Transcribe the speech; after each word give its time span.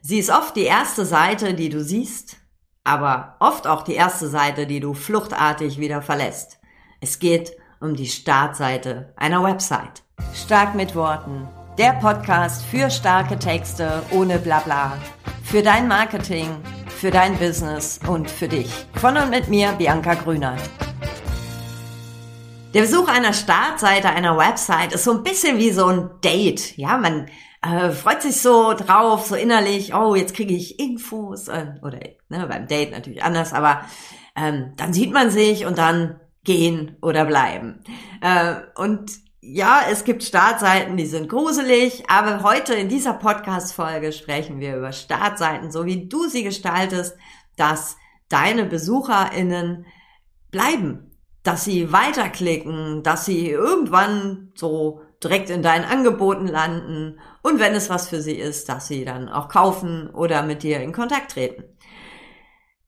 Sie 0.00 0.18
ist 0.18 0.30
oft 0.30 0.54
die 0.54 0.62
erste 0.62 1.04
Seite, 1.04 1.54
die 1.54 1.70
du 1.70 1.82
siehst, 1.82 2.36
aber 2.84 3.36
oft 3.40 3.66
auch 3.66 3.82
die 3.82 3.94
erste 3.94 4.28
Seite, 4.28 4.66
die 4.66 4.78
du 4.78 4.94
fluchtartig 4.94 5.78
wieder 5.78 6.02
verlässt. 6.02 6.58
Es 7.00 7.18
geht 7.18 7.52
um 7.80 7.96
die 7.96 8.06
Startseite 8.06 9.12
einer 9.16 9.42
Website. 9.42 10.04
Stark 10.34 10.76
mit 10.76 10.94
Worten. 10.94 11.48
Der 11.78 11.94
Podcast 11.94 12.64
für 12.64 12.90
starke 12.90 13.38
Texte 13.38 14.02
ohne 14.12 14.38
Blabla. 14.38 14.98
Für 15.42 15.62
dein 15.62 15.88
Marketing, 15.88 16.48
für 16.88 17.10
dein 17.10 17.36
Business 17.36 17.98
und 18.06 18.30
für 18.30 18.48
dich. 18.48 18.70
Von 18.94 19.16
und 19.16 19.30
mit 19.30 19.48
mir, 19.48 19.72
Bianca 19.72 20.14
Grüner. 20.14 20.56
Der 22.72 22.82
Besuch 22.82 23.08
einer 23.08 23.32
Startseite 23.32 24.10
einer 24.10 24.36
Website 24.36 24.92
ist 24.92 25.04
so 25.04 25.12
ein 25.12 25.22
bisschen 25.24 25.58
wie 25.58 25.70
so 25.70 25.86
ein 25.86 26.10
Date. 26.22 26.76
Ja, 26.76 26.98
man 26.98 27.26
äh, 27.62 27.90
freut 27.90 28.22
sich 28.22 28.40
so 28.40 28.74
drauf, 28.74 29.26
so 29.26 29.34
innerlich, 29.34 29.94
oh, 29.94 30.14
jetzt 30.14 30.34
kriege 30.34 30.54
ich 30.54 30.78
Infos, 30.78 31.48
äh, 31.48 31.74
oder 31.82 31.98
ne, 32.28 32.46
beim 32.46 32.66
Date 32.66 32.92
natürlich 32.92 33.22
anders, 33.22 33.52
aber 33.52 33.82
ähm, 34.36 34.72
dann 34.76 34.92
sieht 34.92 35.12
man 35.12 35.30
sich 35.30 35.66
und 35.66 35.78
dann 35.78 36.20
gehen 36.44 36.96
oder 37.02 37.24
bleiben. 37.24 37.82
Äh, 38.20 38.56
und 38.76 39.10
ja, 39.40 39.82
es 39.90 40.04
gibt 40.04 40.22
Startseiten, 40.22 40.96
die 40.96 41.06
sind 41.06 41.28
gruselig, 41.28 42.04
aber 42.08 42.42
heute 42.42 42.74
in 42.74 42.88
dieser 42.88 43.14
Podcast-Folge 43.14 44.12
sprechen 44.12 44.60
wir 44.60 44.76
über 44.76 44.92
Startseiten, 44.92 45.72
so 45.72 45.84
wie 45.84 46.08
du 46.08 46.28
sie 46.28 46.44
gestaltest, 46.44 47.16
dass 47.56 47.96
deine 48.28 48.64
BesucherInnen 48.64 49.86
bleiben, 50.50 51.16
dass 51.42 51.64
sie 51.64 51.92
weiterklicken, 51.92 53.02
dass 53.02 53.24
sie 53.24 53.50
irgendwann 53.50 54.52
so 54.54 55.02
direkt 55.22 55.50
in 55.50 55.62
deinen 55.62 55.84
Angeboten 55.84 56.46
landen 56.46 57.18
und 57.42 57.58
wenn 57.58 57.74
es 57.74 57.90
was 57.90 58.08
für 58.08 58.22
sie 58.22 58.36
ist, 58.36 58.68
dass 58.68 58.86
sie 58.86 59.04
dann 59.04 59.28
auch 59.28 59.48
kaufen 59.48 60.10
oder 60.10 60.42
mit 60.42 60.62
dir 60.62 60.80
in 60.80 60.92
Kontakt 60.92 61.32
treten. 61.32 61.64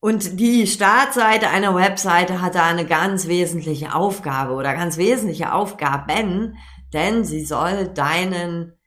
Und 0.01 0.41
die 0.41 0.67
Startseite 0.67 1.51
einer 1.51 1.75
Webseite 1.75 2.41
hat 2.41 2.55
da 2.55 2.67
eine 2.67 2.87
ganz 2.87 3.29
wesentliche 3.29 3.95
Aufgabe 3.95 4.55
oder 4.55 4.75
ganz 4.75 4.97
wesentliche 4.97 5.53
Aufgaben, 5.53 6.57
denn 6.95 7.25
sie 7.25 7.45
soll 7.45 7.89
deinen 7.89 8.79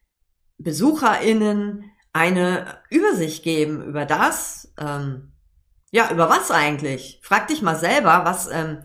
BesucherInnen 0.57 1.91
eine 2.13 2.80
Übersicht 2.89 3.44
geben 3.44 3.83
über 3.83 4.05
das, 4.05 4.73
ähm, 4.80 5.33
ja, 5.91 6.11
über 6.11 6.30
was 6.30 6.50
eigentlich? 6.50 7.19
Frag 7.22 7.47
dich 7.47 7.61
mal 7.61 7.75
selber, 7.75 8.22
was, 8.25 8.47
ähm, 8.47 8.80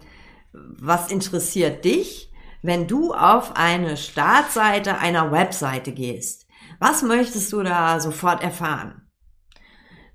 was 0.52 1.10
interessiert 1.10 1.84
dich? 1.84 2.27
Wenn 2.62 2.86
du 2.86 3.12
auf 3.14 3.56
eine 3.56 3.96
Startseite 3.96 4.98
einer 4.98 5.32
Webseite 5.32 5.92
gehst? 5.92 6.46
Was 6.78 7.02
möchtest 7.02 7.52
du 7.52 7.62
da 7.62 8.00
sofort 8.00 8.42
erfahren? 8.42 9.02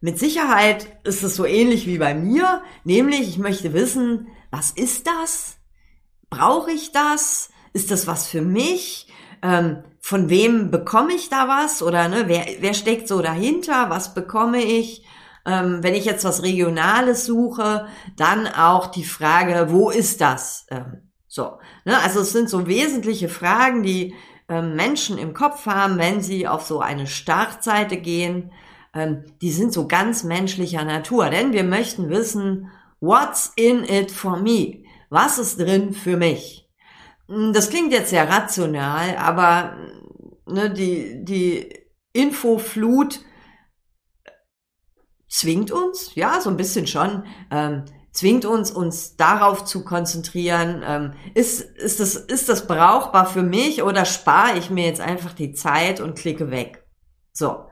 Mit 0.01 0.19
Sicherheit 0.19 0.87
ist 1.05 1.23
es 1.23 1.35
so 1.35 1.45
ähnlich 1.45 1.87
wie 1.87 1.97
bei 1.97 2.13
mir, 2.13 2.61
nämlich 2.83 3.21
ich 3.21 3.37
möchte 3.37 3.73
wissen, 3.73 4.27
was 4.51 4.71
ist 4.71 5.07
das? 5.07 5.57
Brauche 6.29 6.71
ich 6.71 6.91
das? 6.91 7.49
Ist 7.71 7.89
das 7.89 8.05
was 8.05 8.27
für 8.27 8.41
mich? 8.41 9.07
Ähm, 9.41 9.83
von 9.99 10.29
wem 10.29 10.71
bekomme 10.71 11.13
ich 11.13 11.29
da 11.29 11.47
was? 11.47 11.81
Oder 11.81 12.09
ne, 12.09 12.25
wer, 12.27 12.45
wer 12.59 12.73
steckt 12.73 13.07
so 13.07 13.21
dahinter? 13.21 13.89
Was 13.89 14.13
bekomme 14.13 14.61
ich? 14.61 15.05
Ähm, 15.45 15.83
wenn 15.83 15.95
ich 15.95 16.05
jetzt 16.05 16.25
was 16.25 16.43
Regionales 16.43 17.25
suche, 17.25 17.87
dann 18.17 18.47
auch 18.47 18.87
die 18.87 19.05
Frage, 19.05 19.67
wo 19.69 19.89
ist 19.89 20.19
das? 20.21 20.65
Ähm, 20.69 21.12
so, 21.33 21.57
ne? 21.83 21.99
also 21.99 22.19
es 22.19 22.31
sind 22.31 22.47
so 22.47 22.67
wesentliche 22.67 23.27
Fragen, 23.27 23.81
die 23.81 24.13
ähm, 24.47 24.75
Menschen 24.75 25.17
im 25.17 25.33
Kopf 25.33 25.65
haben, 25.65 25.97
wenn 25.97 26.21
sie 26.21 26.47
auf 26.47 26.61
so 26.61 26.79
eine 26.79 27.07
Startseite 27.07 27.97
gehen. 27.97 28.51
Ähm, 28.93 29.23
die 29.41 29.49
sind 29.49 29.73
so 29.73 29.87
ganz 29.87 30.23
menschlicher 30.23 30.85
Natur, 30.85 31.31
denn 31.31 31.51
wir 31.51 31.63
möchten 31.63 32.11
wissen, 32.11 32.69
what's 32.99 33.51
in 33.55 33.83
it 33.83 34.11
for 34.11 34.37
me? 34.37 34.83
Was 35.09 35.39
ist 35.39 35.59
drin 35.59 35.93
für 35.93 36.17
mich? 36.17 36.69
Hm, 37.27 37.51
das 37.51 37.71
klingt 37.71 37.91
jetzt 37.91 38.11
sehr 38.11 38.29
rational, 38.29 39.17
aber 39.17 39.75
ne, 40.45 40.69
die, 40.69 41.25
die 41.25 41.67
Infoflut 42.11 43.21
zwingt 45.27 45.71
uns, 45.71 46.13
ja, 46.13 46.39
so 46.39 46.51
ein 46.51 46.57
bisschen 46.57 46.85
schon, 46.85 47.23
ähm, 47.49 47.85
zwingt 48.13 48.45
uns, 48.45 48.71
uns 48.71 49.17
darauf 49.17 49.65
zu 49.65 49.83
konzentrieren. 49.83 50.83
Ähm, 50.85 51.13
ist, 51.33 51.61
ist, 51.61 51.99
das, 51.99 52.15
ist 52.15 52.47
das 52.47 52.67
brauchbar 52.67 53.25
für 53.25 53.43
mich 53.43 53.83
oder 53.83 54.05
spare 54.05 54.57
ich 54.57 54.69
mir 54.69 54.85
jetzt 54.85 55.01
einfach 55.01 55.33
die 55.33 55.53
Zeit 55.53 55.99
und 55.99 56.15
klicke 56.17 56.51
weg? 56.51 56.85
So. 57.33 57.65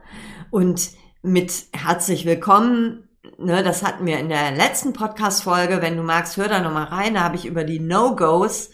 Und 0.50 0.90
mit 1.22 1.52
herzlich 1.72 2.26
willkommen, 2.26 3.08
ne, 3.38 3.62
das 3.62 3.84
hatten 3.84 4.04
wir 4.04 4.18
in 4.18 4.28
der 4.28 4.50
letzten 4.50 4.92
Podcast-Folge. 4.92 5.80
Wenn 5.80 5.96
du 5.96 6.02
magst, 6.02 6.36
hör 6.36 6.48
da 6.48 6.60
nochmal 6.60 6.86
rein. 6.86 7.14
Da 7.14 7.20
habe 7.20 7.36
ich 7.36 7.46
über 7.46 7.62
die 7.62 7.78
No-Gos 7.78 8.70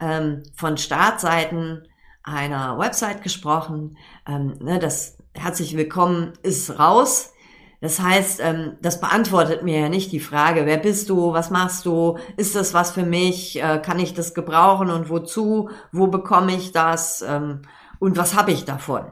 ähm, 0.00 0.42
von 0.56 0.76
Startseiten 0.76 1.86
einer 2.24 2.78
Website 2.78 3.22
gesprochen. 3.22 3.96
Ähm, 4.26 4.58
ne, 4.60 4.80
das 4.80 5.18
herzlich 5.34 5.76
willkommen 5.76 6.32
ist 6.42 6.78
raus 6.80 7.32
das 7.82 8.00
heißt, 8.00 8.40
ähm, 8.40 8.76
das 8.80 9.00
beantwortet 9.00 9.64
mir 9.64 9.80
ja 9.80 9.88
nicht 9.88 10.12
die 10.12 10.20
Frage, 10.20 10.66
wer 10.66 10.76
bist 10.76 11.10
du, 11.10 11.32
was 11.32 11.50
machst 11.50 11.84
du, 11.84 12.16
ist 12.36 12.54
das 12.54 12.74
was 12.74 12.92
für 12.92 13.02
mich, 13.02 13.60
äh, 13.60 13.82
kann 13.84 13.98
ich 13.98 14.14
das 14.14 14.34
gebrauchen 14.34 14.88
und 14.88 15.10
wozu, 15.10 15.68
wo 15.90 16.06
bekomme 16.06 16.54
ich 16.54 16.70
das 16.70 17.22
ähm, 17.22 17.62
und 17.98 18.16
was 18.16 18.36
habe 18.36 18.52
ich 18.52 18.64
davon. 18.64 19.10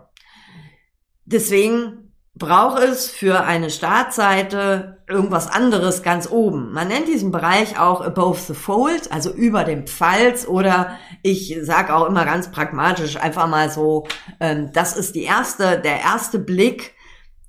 Deswegen 1.25 2.12
braucht 2.36 2.81
es 2.81 3.10
für 3.10 3.42
eine 3.42 3.70
Startseite 3.70 5.02
irgendwas 5.08 5.48
anderes 5.48 6.04
ganz 6.04 6.31
oben. 6.31 6.72
Man 6.72 6.87
nennt 6.87 7.08
diesen 7.08 7.32
Bereich 7.32 7.76
auch 7.76 8.00
above 8.00 8.38
the 8.38 8.54
fold, 8.54 9.10
also 9.10 9.32
über 9.32 9.64
dem 9.64 9.88
Pfalz 9.88 10.47
oder 10.47 10.97
ich 11.25 11.58
sage 11.62 11.92
auch 11.92 12.06
immer 12.06 12.25
ganz 12.25 12.52
pragmatisch 12.52 13.16
einfach 13.16 13.48
mal 13.48 13.69
so, 13.69 14.06
ähm, 14.38 14.70
das 14.72 14.97
ist 14.97 15.16
die 15.16 15.25
erste, 15.25 15.81
der 15.81 16.02
erste 16.02 16.38
Blick, 16.38 16.94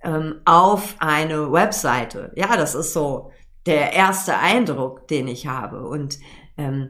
ähm, 0.04 0.42
auf 0.46 0.96
eine 1.00 1.52
Webseite. 1.52 2.32
Ja, 2.36 2.58
das 2.58 2.76
ist 2.76 2.94
so 2.94 3.32
der 3.66 3.94
erste 3.94 4.38
Eindruck, 4.38 5.08
den 5.08 5.28
ich 5.28 5.48
habe. 5.48 5.88
Und 5.88 6.18
ähm, 6.58 6.90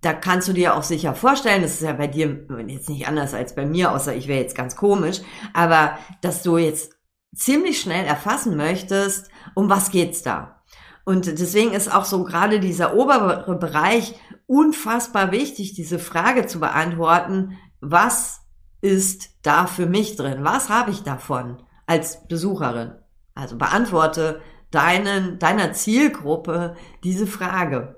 da 0.00 0.12
kannst 0.12 0.48
du 0.48 0.52
dir 0.52 0.74
auch 0.76 0.82
sicher 0.82 1.14
vorstellen, 1.14 1.62
das 1.62 1.74
ist 1.74 1.82
ja 1.82 1.92
bei 1.92 2.06
dir 2.06 2.46
jetzt 2.66 2.88
nicht 2.88 3.06
anders 3.06 3.34
als 3.34 3.54
bei 3.54 3.66
mir, 3.66 3.92
außer 3.92 4.14
ich 4.14 4.28
wäre 4.28 4.40
jetzt 4.40 4.56
ganz 4.56 4.76
komisch, 4.76 5.20
aber 5.52 5.98
dass 6.22 6.42
du 6.42 6.56
jetzt 6.56 6.92
ziemlich 7.34 7.80
schnell 7.80 8.06
erfassen 8.06 8.56
möchtest, 8.56 9.28
um 9.54 9.68
was 9.68 9.90
geht's 9.90 10.22
da? 10.22 10.62
Und 11.04 11.26
deswegen 11.26 11.72
ist 11.72 11.92
auch 11.92 12.04
so 12.04 12.24
gerade 12.24 12.60
dieser 12.60 12.94
obere 12.94 13.56
Bereich 13.58 14.14
unfassbar 14.46 15.32
wichtig, 15.32 15.74
diese 15.74 15.98
Frage 15.98 16.46
zu 16.46 16.60
beantworten, 16.60 17.58
was 17.80 18.40
ist 18.80 19.30
da 19.42 19.66
für 19.66 19.86
mich 19.86 20.16
drin? 20.16 20.44
Was 20.44 20.68
habe 20.68 20.90
ich 20.90 21.02
davon? 21.02 21.62
Als 21.90 22.24
Besucherin. 22.28 22.92
Also 23.34 23.58
beantworte 23.58 24.40
deinen, 24.70 25.40
deiner 25.40 25.72
Zielgruppe 25.72 26.76
diese 27.02 27.26
Frage. 27.26 27.96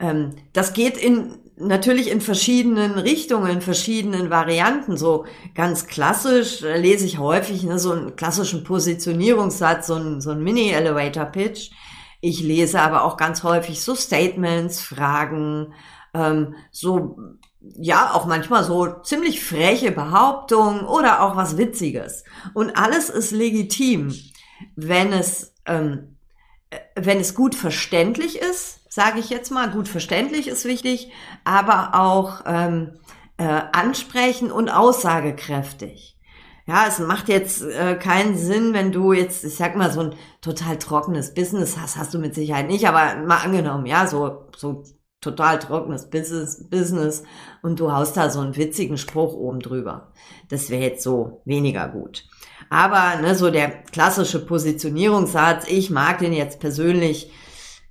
Ähm, 0.00 0.30
das 0.52 0.72
geht 0.72 0.96
in, 0.96 1.38
natürlich 1.56 2.10
in 2.10 2.20
verschiedenen 2.20 2.98
Richtungen, 2.98 3.48
in 3.48 3.60
verschiedenen 3.60 4.30
Varianten. 4.30 4.96
So 4.96 5.26
ganz 5.54 5.86
klassisch 5.86 6.62
äh, 6.62 6.76
lese 6.76 7.06
ich 7.06 7.18
häufig 7.18 7.62
ne, 7.62 7.78
so 7.78 7.92
einen 7.92 8.16
klassischen 8.16 8.64
Positionierungssatz, 8.64 9.86
so 9.86 9.94
ein, 9.94 10.20
so 10.20 10.32
ein 10.32 10.42
Mini-Elevator-Pitch. 10.42 11.70
Ich 12.20 12.42
lese 12.42 12.80
aber 12.80 13.04
auch 13.04 13.16
ganz 13.16 13.44
häufig 13.44 13.80
so 13.80 13.94
Statements, 13.94 14.80
Fragen, 14.80 15.72
ähm, 16.14 16.56
so 16.72 17.16
ja, 17.76 18.12
auch 18.12 18.26
manchmal 18.26 18.64
so 18.64 18.86
ziemlich 19.02 19.44
freche 19.44 19.90
Behauptungen 19.90 20.84
oder 20.84 21.22
auch 21.22 21.36
was 21.36 21.56
Witziges. 21.56 22.24
Und 22.52 22.76
alles 22.76 23.08
ist 23.08 23.30
legitim, 23.30 24.14
wenn 24.76 25.12
es, 25.12 25.54
ähm, 25.66 26.16
äh, 26.70 26.78
wenn 26.96 27.20
es 27.20 27.34
gut 27.34 27.54
verständlich 27.54 28.38
ist, 28.38 28.80
sage 28.92 29.18
ich 29.18 29.30
jetzt 29.30 29.50
mal, 29.50 29.70
gut 29.70 29.88
verständlich 29.88 30.46
ist 30.46 30.64
wichtig, 30.64 31.10
aber 31.44 31.94
auch 31.94 32.42
ähm, 32.46 32.98
äh, 33.38 33.62
ansprechend 33.72 34.52
und 34.52 34.68
aussagekräftig. 34.68 36.16
Ja, 36.66 36.86
es 36.86 36.98
macht 36.98 37.28
jetzt 37.28 37.62
äh, 37.62 37.96
keinen 37.96 38.38
Sinn, 38.38 38.72
wenn 38.72 38.90
du 38.90 39.12
jetzt, 39.12 39.44
ich 39.44 39.56
sag 39.56 39.76
mal, 39.76 39.92
so 39.92 40.00
ein 40.00 40.14
total 40.40 40.78
trockenes 40.78 41.34
Business 41.34 41.76
hast, 41.78 41.96
hast 41.96 42.14
du 42.14 42.18
mit 42.18 42.34
Sicherheit 42.34 42.68
nicht, 42.68 42.86
aber 42.88 43.16
mal 43.16 43.38
angenommen, 43.38 43.84
ja, 43.84 44.06
so, 44.06 44.48
so 44.56 44.84
total 45.24 45.58
trockenes 45.58 46.08
Business, 46.08 46.68
Business 46.68 47.24
und 47.62 47.80
du 47.80 47.92
haust 47.92 48.16
da 48.16 48.30
so 48.30 48.40
einen 48.40 48.56
witzigen 48.56 48.98
Spruch 48.98 49.34
oben 49.34 49.60
drüber. 49.60 50.12
Das 50.48 50.70
wäre 50.70 50.82
jetzt 50.82 51.02
so 51.02 51.40
weniger 51.44 51.88
gut. 51.88 52.24
Aber 52.70 53.20
ne, 53.20 53.34
so 53.34 53.50
der 53.50 53.70
klassische 53.70 54.44
Positionierungssatz, 54.44 55.66
ich 55.68 55.90
mag 55.90 56.18
den 56.18 56.32
jetzt 56.32 56.60
persönlich 56.60 57.30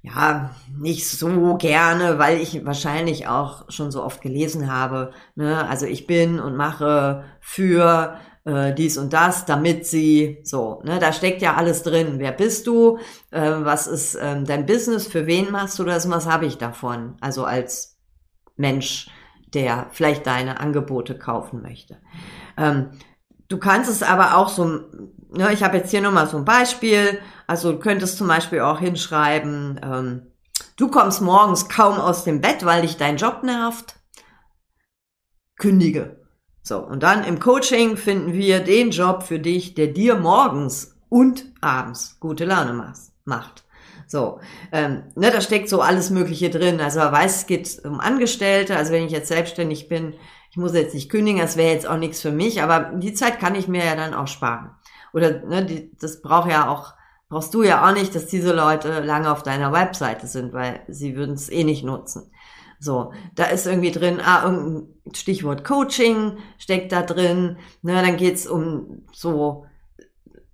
ja 0.02 0.54
nicht 0.78 1.08
so 1.08 1.56
gerne, 1.56 2.20
weil 2.20 2.42
ich 2.42 2.66
wahrscheinlich 2.66 3.28
auch 3.28 3.70
schon 3.72 3.90
so 3.90 4.04
oft 4.04 4.22
gelesen 4.22 4.72
habe. 4.72 5.12
Ne? 5.36 5.68
Also 5.68 5.86
ich 5.86 6.08
bin 6.08 6.40
und 6.40 6.58
mache 6.58 7.24
für 7.40 8.18
äh, 8.46 8.74
dies 8.74 8.98
und 8.98 9.14
das, 9.14 9.46
damit 9.46 9.86
sie 9.86 10.40
so, 10.44 10.82
ne, 10.84 11.00
da 11.00 11.14
steckt 11.14 11.42
ja 11.42 11.56
alles 11.56 11.84
drin. 11.84 12.16
Wer 12.18 12.32
bist 12.32 12.68
du? 12.68 12.98
Äh, 13.32 13.52
was 13.60 13.88
ist 13.88 14.18
ähm, 14.22 14.46
dein 14.46 14.66
Business? 14.66 15.08
Für 15.08 15.28
wen 15.28 15.52
machst 15.52 15.80
du 15.80 15.84
das? 15.84 16.06
Und 16.06 16.12
was 16.12 16.28
habe 16.28 16.46
ich 16.46 16.58
davon? 16.58 17.16
Also 17.22 17.46
als 17.46 17.98
Mensch, 18.56 19.10
der 19.54 19.88
vielleicht 19.92 20.28
deine 20.28 20.60
Angebote 20.60 21.18
kaufen 21.18 21.62
möchte. 21.62 22.00
Ähm, 22.58 22.92
du 23.48 23.58
kannst 23.58 23.90
es 23.90 24.04
aber 24.04 24.38
auch 24.38 24.50
so, 24.50 24.66
ne, 24.66 25.54
ich 25.54 25.64
habe 25.64 25.78
jetzt 25.78 25.92
hier 25.92 26.02
nochmal 26.02 26.28
so 26.28 26.38
ein 26.38 26.46
Beispiel. 26.46 27.20
Also 27.48 27.72
du 27.72 27.80
könntest 27.80 28.18
zum 28.18 28.28
Beispiel 28.28 28.62
auch 28.62 28.80
hinschreiben, 28.80 29.80
ähm, 29.84 30.34
du 30.78 30.90
kommst 30.90 31.22
morgens 31.22 31.70
kaum 31.70 32.00
aus 32.00 32.24
dem 32.24 32.42
Bett, 32.42 32.66
weil 32.66 32.82
dich 32.82 32.98
dein 32.98 33.18
Job 33.18 33.44
nervt. 33.44 33.96
Kündige. 35.58 36.23
So, 36.64 36.80
und 36.80 37.04
dann 37.04 37.26
im 37.26 37.40
Coaching 37.40 37.98
finden 37.98 38.34
wir 38.34 38.62
den 38.62 38.92
Job 38.92 39.24
für 39.24 39.38
dich, 39.38 39.76
der 39.76 39.88
dir 39.88 40.16
morgens 40.16 40.96
und 41.10 41.46
abends 41.62 42.18
gute 42.20 42.46
Laune 42.46 42.94
macht. 43.26 43.64
So, 44.08 44.40
ähm, 44.72 45.04
ne, 45.16 45.30
da 45.30 45.42
steckt 45.42 45.68
so 45.70 45.82
alles 45.82 46.10
Mögliche 46.10 46.50
drin. 46.50 46.80
Also 46.80 47.00
er 47.00 47.12
weiß, 47.12 47.38
es 47.38 47.46
geht 47.48 47.82
um 47.84 48.00
Angestellte. 48.00 48.78
Also 48.78 48.94
wenn 48.94 49.06
ich 49.06 49.12
jetzt 49.12 49.28
selbstständig 49.28 49.90
bin, 49.90 50.14
ich 50.52 50.58
muss 50.58 50.74
jetzt 50.74 50.94
nicht 50.94 51.10
kündigen, 51.10 51.42
das 51.42 51.58
wäre 51.58 51.74
jetzt 51.74 51.88
auch 51.88 51.98
nichts 51.98 52.22
für 52.22 52.32
mich, 52.32 52.62
aber 52.62 52.92
die 52.96 53.14
Zeit 53.14 53.40
kann 53.40 53.56
ich 53.56 53.68
mir 53.68 53.84
ja 53.84 53.96
dann 53.96 54.14
auch 54.14 54.28
sparen. 54.28 54.70
Oder 55.12 55.40
ne, 55.46 55.66
die, 55.66 55.92
das 56.00 56.22
braucht 56.22 56.50
ja 56.50 56.70
auch, 56.70 56.94
brauchst 57.28 57.54
du 57.56 57.64
ja 57.64 57.88
auch 57.88 57.94
nicht, 57.94 58.14
dass 58.14 58.28
diese 58.28 58.54
Leute 58.54 59.00
lange 59.00 59.32
auf 59.32 59.44
deiner 59.44 59.74
Webseite 59.74 60.28
sind, 60.28 60.54
weil 60.54 60.82
sie 60.88 61.16
würden 61.16 61.34
es 61.34 61.50
eh 61.50 61.64
nicht 61.64 61.84
nutzen. 61.84 62.32
So, 62.84 63.14
da 63.36 63.46
ist 63.46 63.66
irgendwie 63.66 63.92
drin, 63.92 64.20
ah, 64.20 64.44
irgendein 64.44 64.88
Stichwort 65.14 65.64
Coaching 65.64 66.38
steckt 66.58 66.92
da 66.92 67.02
drin. 67.02 67.58
Ne, 67.82 67.94
dann 67.94 68.18
geht's 68.18 68.46
um 68.46 69.04
so 69.14 69.66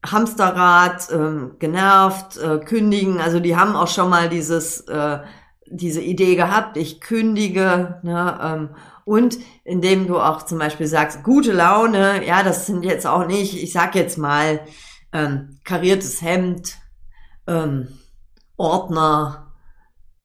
Hamsterrad, 0.06 1.12
ähm, 1.12 1.56
genervt, 1.58 2.38
äh, 2.38 2.60
kündigen. 2.60 3.20
Also 3.20 3.40
die 3.40 3.56
haben 3.56 3.76
auch 3.76 3.88
schon 3.88 4.12
mal 4.12 4.30
dieses, 4.30 4.81
äh, 4.81 5.20
diese 5.66 6.02
Idee 6.02 6.36
gehabt, 6.36 6.78
ich 6.78 7.02
kündige. 7.02 8.00
Ne, 8.04 8.40
ähm, 8.44 8.70
und 9.06 9.40
indem 9.64 10.06
du 10.06 10.20
auch 10.20 10.44
zum 10.44 10.60
Beispiel 10.60 10.86
sagst, 10.86 11.24
gute 11.24 11.52
Laune, 11.52 12.24
ja, 12.28 12.44
das 12.44 12.68
sind 12.68 12.84
jetzt 12.84 13.08
auch 13.08 13.25
nicht, 13.25 13.62
ich 13.62 13.74
sag 13.74 13.96
jetzt 13.96 14.20
mal, 14.20 14.62
ähm, 15.12 15.58
kariertes 15.64 16.22
Hemd, 16.22 16.78
ähm, 17.48 17.88
Ordner, 18.56 19.49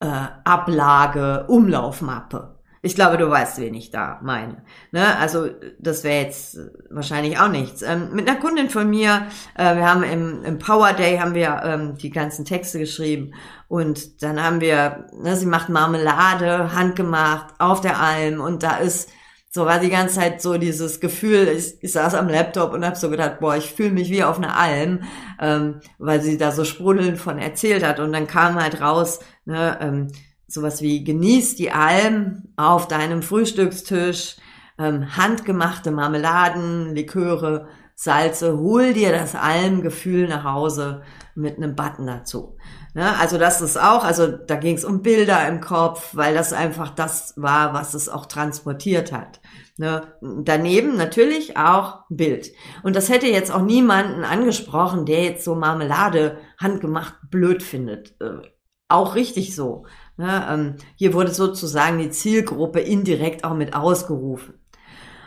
äh, 0.04 0.28
Ablage, 0.44 1.46
Umlaufmappe. 1.48 2.54
Ich 2.82 2.94
glaube, 2.94 3.16
du 3.16 3.30
weißt, 3.30 3.60
wen 3.60 3.72
ich 3.72 3.90
da 3.90 4.20
meine. 4.22 4.58
Ne? 4.92 5.16
Also 5.16 5.48
das 5.78 6.04
wäre 6.04 6.22
jetzt 6.22 6.58
wahrscheinlich 6.90 7.38
auch 7.38 7.48
nichts. 7.48 7.80
Ähm, 7.80 8.10
mit 8.12 8.28
einer 8.28 8.38
Kundin 8.38 8.68
von 8.68 8.90
mir, 8.90 9.26
äh, 9.56 9.74
wir 9.74 9.90
haben 9.90 10.02
im, 10.02 10.44
im 10.44 10.58
Power 10.58 10.92
Day 10.92 11.16
haben 11.16 11.32
wir 11.32 11.62
ähm, 11.64 11.96
die 11.96 12.10
ganzen 12.10 12.44
Texte 12.44 12.78
geschrieben 12.78 13.32
und 13.68 14.22
dann 14.22 14.42
haben 14.42 14.60
wir, 14.60 15.06
ne, 15.18 15.34
sie 15.34 15.46
macht 15.46 15.70
Marmelade, 15.70 16.74
handgemacht, 16.74 17.54
auf 17.58 17.80
der 17.80 17.98
Alm 17.98 18.42
und 18.42 18.62
da 18.62 18.76
ist 18.76 19.08
so 19.54 19.66
war 19.66 19.78
die 19.78 19.88
ganze 19.88 20.16
Zeit 20.16 20.42
so 20.42 20.58
dieses 20.58 20.98
Gefühl, 20.98 21.46
ich, 21.46 21.76
ich 21.80 21.92
saß 21.92 22.16
am 22.16 22.28
Laptop 22.28 22.72
und 22.72 22.84
habe 22.84 22.96
so 22.96 23.08
gedacht, 23.08 23.38
boah, 23.38 23.54
ich 23.54 23.70
fühle 23.70 23.92
mich 23.92 24.10
wie 24.10 24.24
auf 24.24 24.38
einer 24.38 24.56
Alm, 24.56 25.04
ähm, 25.40 25.76
weil 25.98 26.20
sie 26.20 26.36
da 26.36 26.50
so 26.50 26.64
sprudelnd 26.64 27.18
von 27.18 27.38
erzählt 27.38 27.86
hat. 27.86 28.00
Und 28.00 28.12
dann 28.12 28.26
kam 28.26 28.56
halt 28.56 28.80
raus, 28.80 29.20
ne, 29.44 29.78
ähm, 29.80 30.08
sowas 30.48 30.82
wie 30.82 31.04
genieß 31.04 31.54
die 31.54 31.70
Alm 31.70 32.48
auf 32.56 32.88
deinem 32.88 33.22
Frühstückstisch, 33.22 34.38
ähm, 34.76 35.16
handgemachte 35.16 35.92
Marmeladen, 35.92 36.92
Liköre, 36.92 37.68
Salze, 37.94 38.58
hol 38.58 38.92
dir 38.92 39.12
das 39.12 39.36
Almgefühl 39.36 40.26
nach 40.26 40.42
Hause 40.42 41.02
mit 41.36 41.58
einem 41.58 41.76
Button 41.76 42.08
dazu. 42.08 42.56
Ne? 42.94 43.18
Also 43.18 43.38
das 43.38 43.60
ist 43.60 43.76
auch, 43.76 44.04
also 44.04 44.28
da 44.28 44.54
ging 44.54 44.76
es 44.76 44.84
um 44.84 45.02
Bilder 45.02 45.46
im 45.48 45.60
Kopf, 45.60 46.10
weil 46.12 46.32
das 46.32 46.52
einfach 46.52 46.90
das 46.90 47.34
war, 47.36 47.74
was 47.74 47.94
es 47.94 48.08
auch 48.08 48.26
transportiert 48.26 49.12
hat. 49.12 49.40
Ne? 49.76 50.02
Daneben 50.22 50.96
natürlich 50.96 51.56
auch 51.56 52.04
Bild. 52.08 52.52
Und 52.84 52.94
das 52.94 53.08
hätte 53.08 53.26
jetzt 53.26 53.52
auch 53.52 53.62
niemanden 53.62 54.22
angesprochen, 54.24 55.06
der 55.06 55.24
jetzt 55.24 55.44
so 55.44 55.56
Marmelade 55.56 56.38
handgemacht 56.56 57.14
blöd 57.30 57.64
findet. 57.64 58.14
Äh, 58.20 58.42
auch 58.88 59.16
richtig 59.16 59.56
so. 59.56 59.86
Ne? 60.16 60.46
Ähm, 60.48 60.76
hier 60.94 61.14
wurde 61.14 61.34
sozusagen 61.34 61.98
die 61.98 62.10
Zielgruppe 62.10 62.78
indirekt 62.78 63.42
auch 63.42 63.54
mit 63.54 63.74
ausgerufen. 63.74 64.54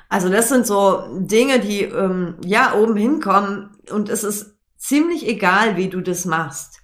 Also 0.08 0.30
das 0.30 0.48
sind 0.48 0.66
so 0.66 1.04
Dinge, 1.20 1.60
die 1.60 1.82
ähm, 1.82 2.38
ja 2.46 2.76
oben 2.76 2.96
hinkommen 2.96 3.72
und 3.92 4.08
es 4.08 4.24
ist 4.24 4.56
ziemlich 4.78 5.28
egal, 5.28 5.76
wie 5.76 5.90
du 5.90 6.00
das 6.00 6.24
machst 6.24 6.80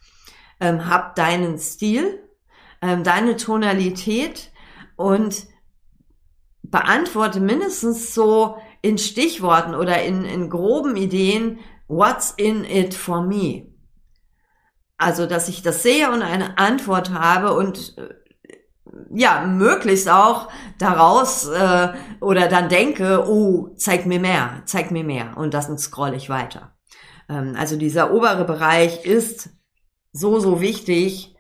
ähm, 0.64 0.90
hab 0.90 1.16
deinen 1.16 1.60
Stil, 1.60 2.24
ähm, 2.82 3.04
deine 3.04 3.36
Tonalität 3.36 4.52
und 4.96 5.46
beantworte 6.64 7.42
mindestens 7.42 8.16
so 8.16 8.58
in 8.82 8.98
Stichworten 8.98 9.76
oder 9.76 10.02
in, 10.04 10.24
in 10.24 10.50
groben 10.50 10.96
Ideen, 10.96 11.60
what's 11.88 12.34
in 12.38 12.64
it 12.64 12.94
for 12.94 13.22
me? 13.22 13.68
Also, 14.98 15.26
dass 15.26 15.50
ich 15.50 15.62
das 15.64 15.84
sehe 15.84 16.10
und 16.10 16.22
eine 16.22 16.58
Antwort 16.58 17.12
habe 17.12 17.54
und 17.54 17.98
äh, 17.98 18.10
ja, 19.14 19.46
möglichst 19.46 20.10
auch 20.10 20.50
daraus 20.80 21.48
äh, 21.48 21.90
oder 22.22 22.48
dann 22.48 22.70
denke, 22.70 23.26
oh, 23.28 23.74
zeig 23.76 24.06
mir 24.06 24.20
mehr, 24.20 24.62
zeig 24.66 24.92
mir 24.92 25.04
mehr 25.04 25.36
und 25.36 25.54
dann 25.54 25.78
scroll 25.78 26.14
ich 26.14 26.30
weiter. 26.30 26.78
Ähm, 27.28 27.56
also 27.58 27.76
dieser 27.76 28.14
obere 28.14 28.46
Bereich 28.46 29.06
ist 29.06 29.50
so, 30.14 30.40
so 30.40 30.62
wichtig. 30.62 31.36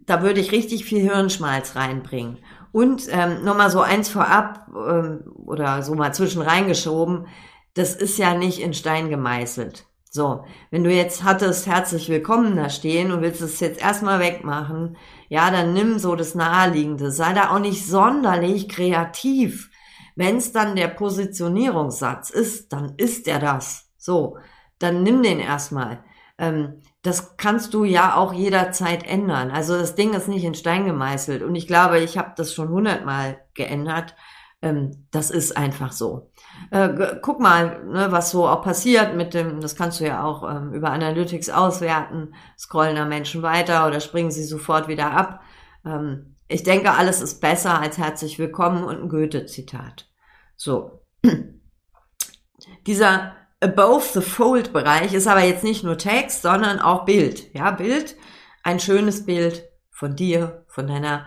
Da 0.00 0.22
würde 0.22 0.40
ich 0.40 0.52
richtig 0.52 0.84
viel 0.84 1.00
Hirnschmalz 1.00 1.76
reinbringen. 1.76 2.38
Und 2.72 3.06
ähm, 3.10 3.44
nochmal 3.44 3.70
so 3.70 3.80
eins 3.80 4.08
vorab 4.08 4.68
ähm, 4.68 5.32
oder 5.34 5.82
so 5.82 5.94
mal 5.94 6.12
zwischen 6.12 6.42
reingeschoben, 6.42 7.26
das 7.74 7.94
ist 7.94 8.18
ja 8.18 8.34
nicht 8.34 8.60
in 8.60 8.74
Stein 8.74 9.08
gemeißelt. 9.08 9.86
So, 10.12 10.44
wenn 10.72 10.82
du 10.82 10.92
jetzt 10.92 11.22
hattest 11.22 11.68
herzlich 11.68 12.08
willkommen 12.08 12.56
da 12.56 12.68
stehen 12.68 13.12
und 13.12 13.22
willst 13.22 13.40
es 13.42 13.60
jetzt 13.60 13.80
erstmal 13.80 14.18
wegmachen, 14.18 14.96
ja, 15.28 15.52
dann 15.52 15.72
nimm 15.72 16.00
so 16.00 16.16
das 16.16 16.34
Naheliegende. 16.34 17.12
Sei 17.12 17.32
da 17.32 17.50
auch 17.50 17.60
nicht 17.60 17.86
sonderlich 17.86 18.68
kreativ. 18.68 19.70
Wenn 20.16 20.38
es 20.38 20.50
dann 20.50 20.74
der 20.74 20.88
Positionierungssatz 20.88 22.30
ist, 22.30 22.72
dann 22.72 22.94
ist 22.96 23.28
er 23.28 23.38
das. 23.38 23.88
So, 23.96 24.36
dann 24.80 25.04
nimm 25.04 25.22
den 25.22 25.38
erstmal. 25.38 26.02
Ähm, 26.38 26.80
das 27.02 27.36
kannst 27.38 27.72
du 27.72 27.84
ja 27.84 28.16
auch 28.16 28.32
jederzeit 28.32 29.06
ändern. 29.06 29.50
Also 29.50 29.78
das 29.78 29.94
Ding 29.94 30.12
ist 30.12 30.28
nicht 30.28 30.44
in 30.44 30.54
Stein 30.54 30.84
gemeißelt. 30.84 31.42
Und 31.42 31.54
ich 31.54 31.66
glaube, 31.66 31.98
ich 32.00 32.18
habe 32.18 32.32
das 32.36 32.52
schon 32.52 32.68
hundertmal 32.68 33.40
geändert. 33.54 34.14
Ähm, 34.60 35.06
das 35.10 35.30
ist 35.30 35.56
einfach 35.56 35.92
so. 35.92 36.30
Äh, 36.70 37.16
guck 37.22 37.40
mal, 37.40 37.82
ne, 37.84 38.12
was 38.12 38.30
so 38.30 38.46
auch 38.46 38.62
passiert 38.62 39.16
mit 39.16 39.32
dem, 39.32 39.62
das 39.62 39.76
kannst 39.76 40.00
du 40.00 40.04
ja 40.06 40.22
auch 40.22 40.48
ähm, 40.48 40.74
über 40.74 40.90
Analytics 40.90 41.48
auswerten. 41.48 42.34
Scrollen 42.58 42.96
da 42.96 43.06
Menschen 43.06 43.42
weiter 43.42 43.86
oder 43.86 44.00
springen 44.00 44.30
sie 44.30 44.44
sofort 44.44 44.86
wieder 44.86 45.12
ab. 45.12 45.40
Ähm, 45.86 46.36
ich 46.48 46.64
denke, 46.64 46.92
alles 46.92 47.22
ist 47.22 47.40
besser 47.40 47.80
als 47.80 47.96
herzlich 47.96 48.38
willkommen 48.38 48.84
und 48.84 49.00
ein 49.00 49.08
Goethe-Zitat. 49.08 50.10
So. 50.56 51.00
Dieser 52.86 53.34
Above 53.62 54.04
the 54.14 54.22
Fold 54.22 54.72
Bereich 54.72 55.12
ist 55.12 55.26
aber 55.26 55.44
jetzt 55.44 55.64
nicht 55.64 55.84
nur 55.84 55.98
Text, 55.98 56.42
sondern 56.42 56.78
auch 56.78 57.04
Bild. 57.04 57.54
Ja, 57.54 57.70
Bild, 57.70 58.16
ein 58.62 58.80
schönes 58.80 59.26
Bild 59.26 59.64
von 59.90 60.16
dir, 60.16 60.64
von 60.68 60.86
deiner 60.86 61.26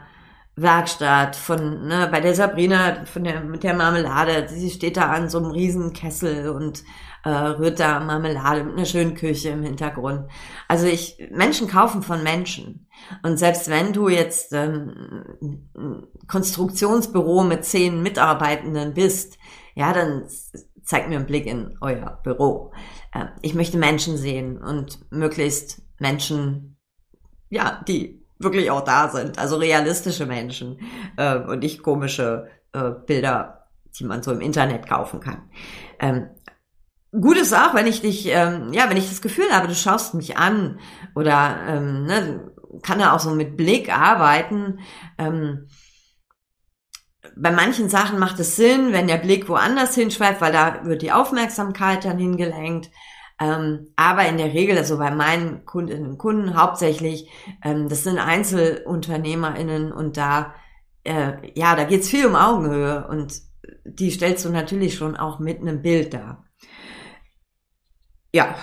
Werkstatt, 0.56 1.36
von, 1.36 1.88
ne, 1.88 2.08
bei 2.12 2.22
der 2.22 2.34
Sabrina, 2.34 3.06
von 3.06 3.24
der, 3.24 3.42
mit 3.42 3.64
der 3.64 3.76
Marmelade. 3.76 4.48
Sie 4.50 4.72
steht 4.72 4.98
da 4.98 5.12
an 5.12 5.30
so 5.30 5.38
einem 5.38 5.52
riesen 5.52 5.94
Kessel 5.94 6.50
und 6.50 6.84
äh, 7.24 7.30
rührt 7.30 7.80
da 7.80 8.00
Marmelade 8.00 8.64
mit 8.64 8.78
einer 8.78 8.86
schönen 8.86 9.16
Küche 9.16 9.50
im 9.50 9.64
Hintergrund. 9.64 10.30
Also 10.68 10.88
ich, 10.88 11.18
Menschen 11.32 11.68
kaufen 11.68 12.02
von 12.02 12.24
Menschen. 12.24 12.88
Und 13.24 13.38
selbst 13.38 13.70
wenn 13.70 13.94
du 13.94 14.10
jetzt 14.10 14.54
ähm, 14.54 15.26
ein 15.76 16.08
Konstruktionsbüro 16.28 17.44
mit 17.44 17.66
zehn 17.66 18.02
Mitarbeitenden 18.02 18.94
bist, 18.94 19.38
ja, 19.76 19.94
dann 19.94 20.26
zeigt 20.84 21.10
mir 21.10 21.16
einen 21.16 21.26
Blick 21.26 21.46
in 21.46 21.78
euer 21.82 22.20
Büro. 22.24 22.72
Äh, 23.14 23.26
ich 23.42 23.54
möchte 23.54 23.78
Menschen 23.78 24.18
sehen 24.18 24.58
und 24.58 25.00
möglichst 25.12 25.82
Menschen, 26.00 26.78
ja, 27.50 27.82
die 27.88 28.24
wirklich 28.40 28.70
auch 28.72 28.84
da 28.84 29.10
sind, 29.10 29.40
also 29.40 29.58
realistische 29.58 30.26
Menschen 30.26 30.80
äh, 31.18 31.38
und 31.38 31.60
nicht 31.60 31.82
komische 31.82 32.48
äh, 32.74 32.92
Bilder, 33.06 33.68
die 33.98 34.04
man 34.04 34.22
so 34.22 34.32
im 34.32 34.42
Internet 34.42 34.88
kaufen 34.88 35.20
kann. 35.20 35.50
Ähm, 36.00 36.28
gut 37.12 37.38
ist 37.38 37.54
auch, 37.54 37.74
wenn 37.74 37.88
ich 37.88 38.02
dich, 38.02 38.28
ähm, 38.28 38.74
ja, 38.74 38.90
wenn 38.90 38.98
ich 38.98 39.10
das 39.10 39.22
Gefühl 39.22 39.52
habe, 39.52 39.68
du 39.68 39.76
schaust 39.76 40.14
mich 40.14 40.38
an 40.38 40.80
oder 41.16 41.58
ähm, 41.68 42.06
ne, 42.06 42.52
kann 42.82 43.00
er 43.00 43.14
auch 43.14 43.20
so 43.20 43.32
mit 43.32 43.56
Blick 43.56 43.96
arbeiten. 43.96 44.80
Ähm, 45.18 45.68
bei 47.36 47.52
manchen 47.52 47.90
Sachen 47.90 48.20
macht 48.20 48.40
es 48.40 48.56
Sinn, 48.56 48.92
wenn 48.92 49.08
der 49.08 49.18
Blick 49.18 49.48
woanders 49.50 49.96
hinschweift, 49.96 50.42
weil 50.42 50.52
da 50.52 50.86
wird 50.86 51.02
die 51.02 51.12
Aufmerksamkeit 51.12 52.06
dann 52.06 52.18
hingelenkt. 52.18 52.92
Ähm, 53.40 53.88
aber 53.96 54.28
in 54.28 54.38
der 54.38 54.54
Regel, 54.54 54.78
also 54.78 54.98
bei 54.98 55.12
meinen 55.12 55.66
Kundinnen 55.66 56.08
und 56.08 56.18
Kunden 56.18 56.56
hauptsächlich, 56.56 57.30
ähm, 57.64 57.90
das 57.90 58.04
sind 58.04 58.20
EinzelunternehmerInnen 58.20 59.92
und 59.92 60.18
da, 60.18 60.54
äh, 61.04 61.34
ja, 61.56 61.76
da 61.76 61.86
geht's 61.86 62.10
viel 62.10 62.26
um 62.26 62.36
Augenhöhe 62.36 63.08
und 63.08 63.34
die 63.86 64.12
stellst 64.12 64.46
du 64.46 64.50
natürlich 64.50 64.96
schon 64.96 65.18
auch 65.18 65.40
mit 65.40 65.62
einem 65.62 65.82
Bild 65.82 66.14
da. 66.14 66.44
Ja, 68.34 68.56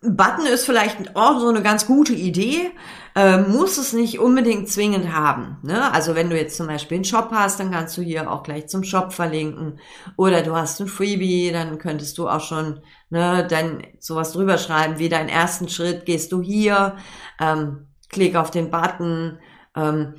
Button 0.00 0.46
ist 0.46 0.64
vielleicht 0.64 1.16
auch 1.16 1.40
so 1.40 1.48
eine 1.48 1.62
ganz 1.62 1.86
gute 1.86 2.12
Idee, 2.12 2.70
äh, 3.16 3.38
muss 3.38 3.78
es 3.78 3.92
nicht 3.92 4.20
unbedingt 4.20 4.68
zwingend 4.68 5.12
haben. 5.12 5.58
Ne? 5.62 5.92
Also 5.92 6.14
wenn 6.14 6.30
du 6.30 6.36
jetzt 6.36 6.56
zum 6.56 6.68
Beispiel 6.68 6.96
einen 6.96 7.04
Shop 7.04 7.30
hast, 7.32 7.58
dann 7.58 7.72
kannst 7.72 7.96
du 7.98 8.02
hier 8.02 8.30
auch 8.30 8.44
gleich 8.44 8.68
zum 8.68 8.84
Shop 8.84 9.12
verlinken. 9.12 9.80
Oder 10.16 10.42
du 10.42 10.54
hast 10.54 10.80
ein 10.80 10.86
Freebie, 10.86 11.50
dann 11.50 11.78
könntest 11.78 12.16
du 12.16 12.28
auch 12.28 12.40
schon 12.40 12.80
ne, 13.10 13.44
dann 13.48 13.82
sowas 13.98 14.32
drüber 14.32 14.56
schreiben, 14.56 14.98
wie 14.98 15.08
deinen 15.08 15.28
ersten 15.28 15.68
Schritt 15.68 16.06
gehst 16.06 16.30
du 16.30 16.42
hier, 16.42 16.96
ähm, 17.40 17.88
klick 18.08 18.36
auf 18.36 18.52
den 18.52 18.70
Button. 18.70 19.40
Ähm, 19.74 20.14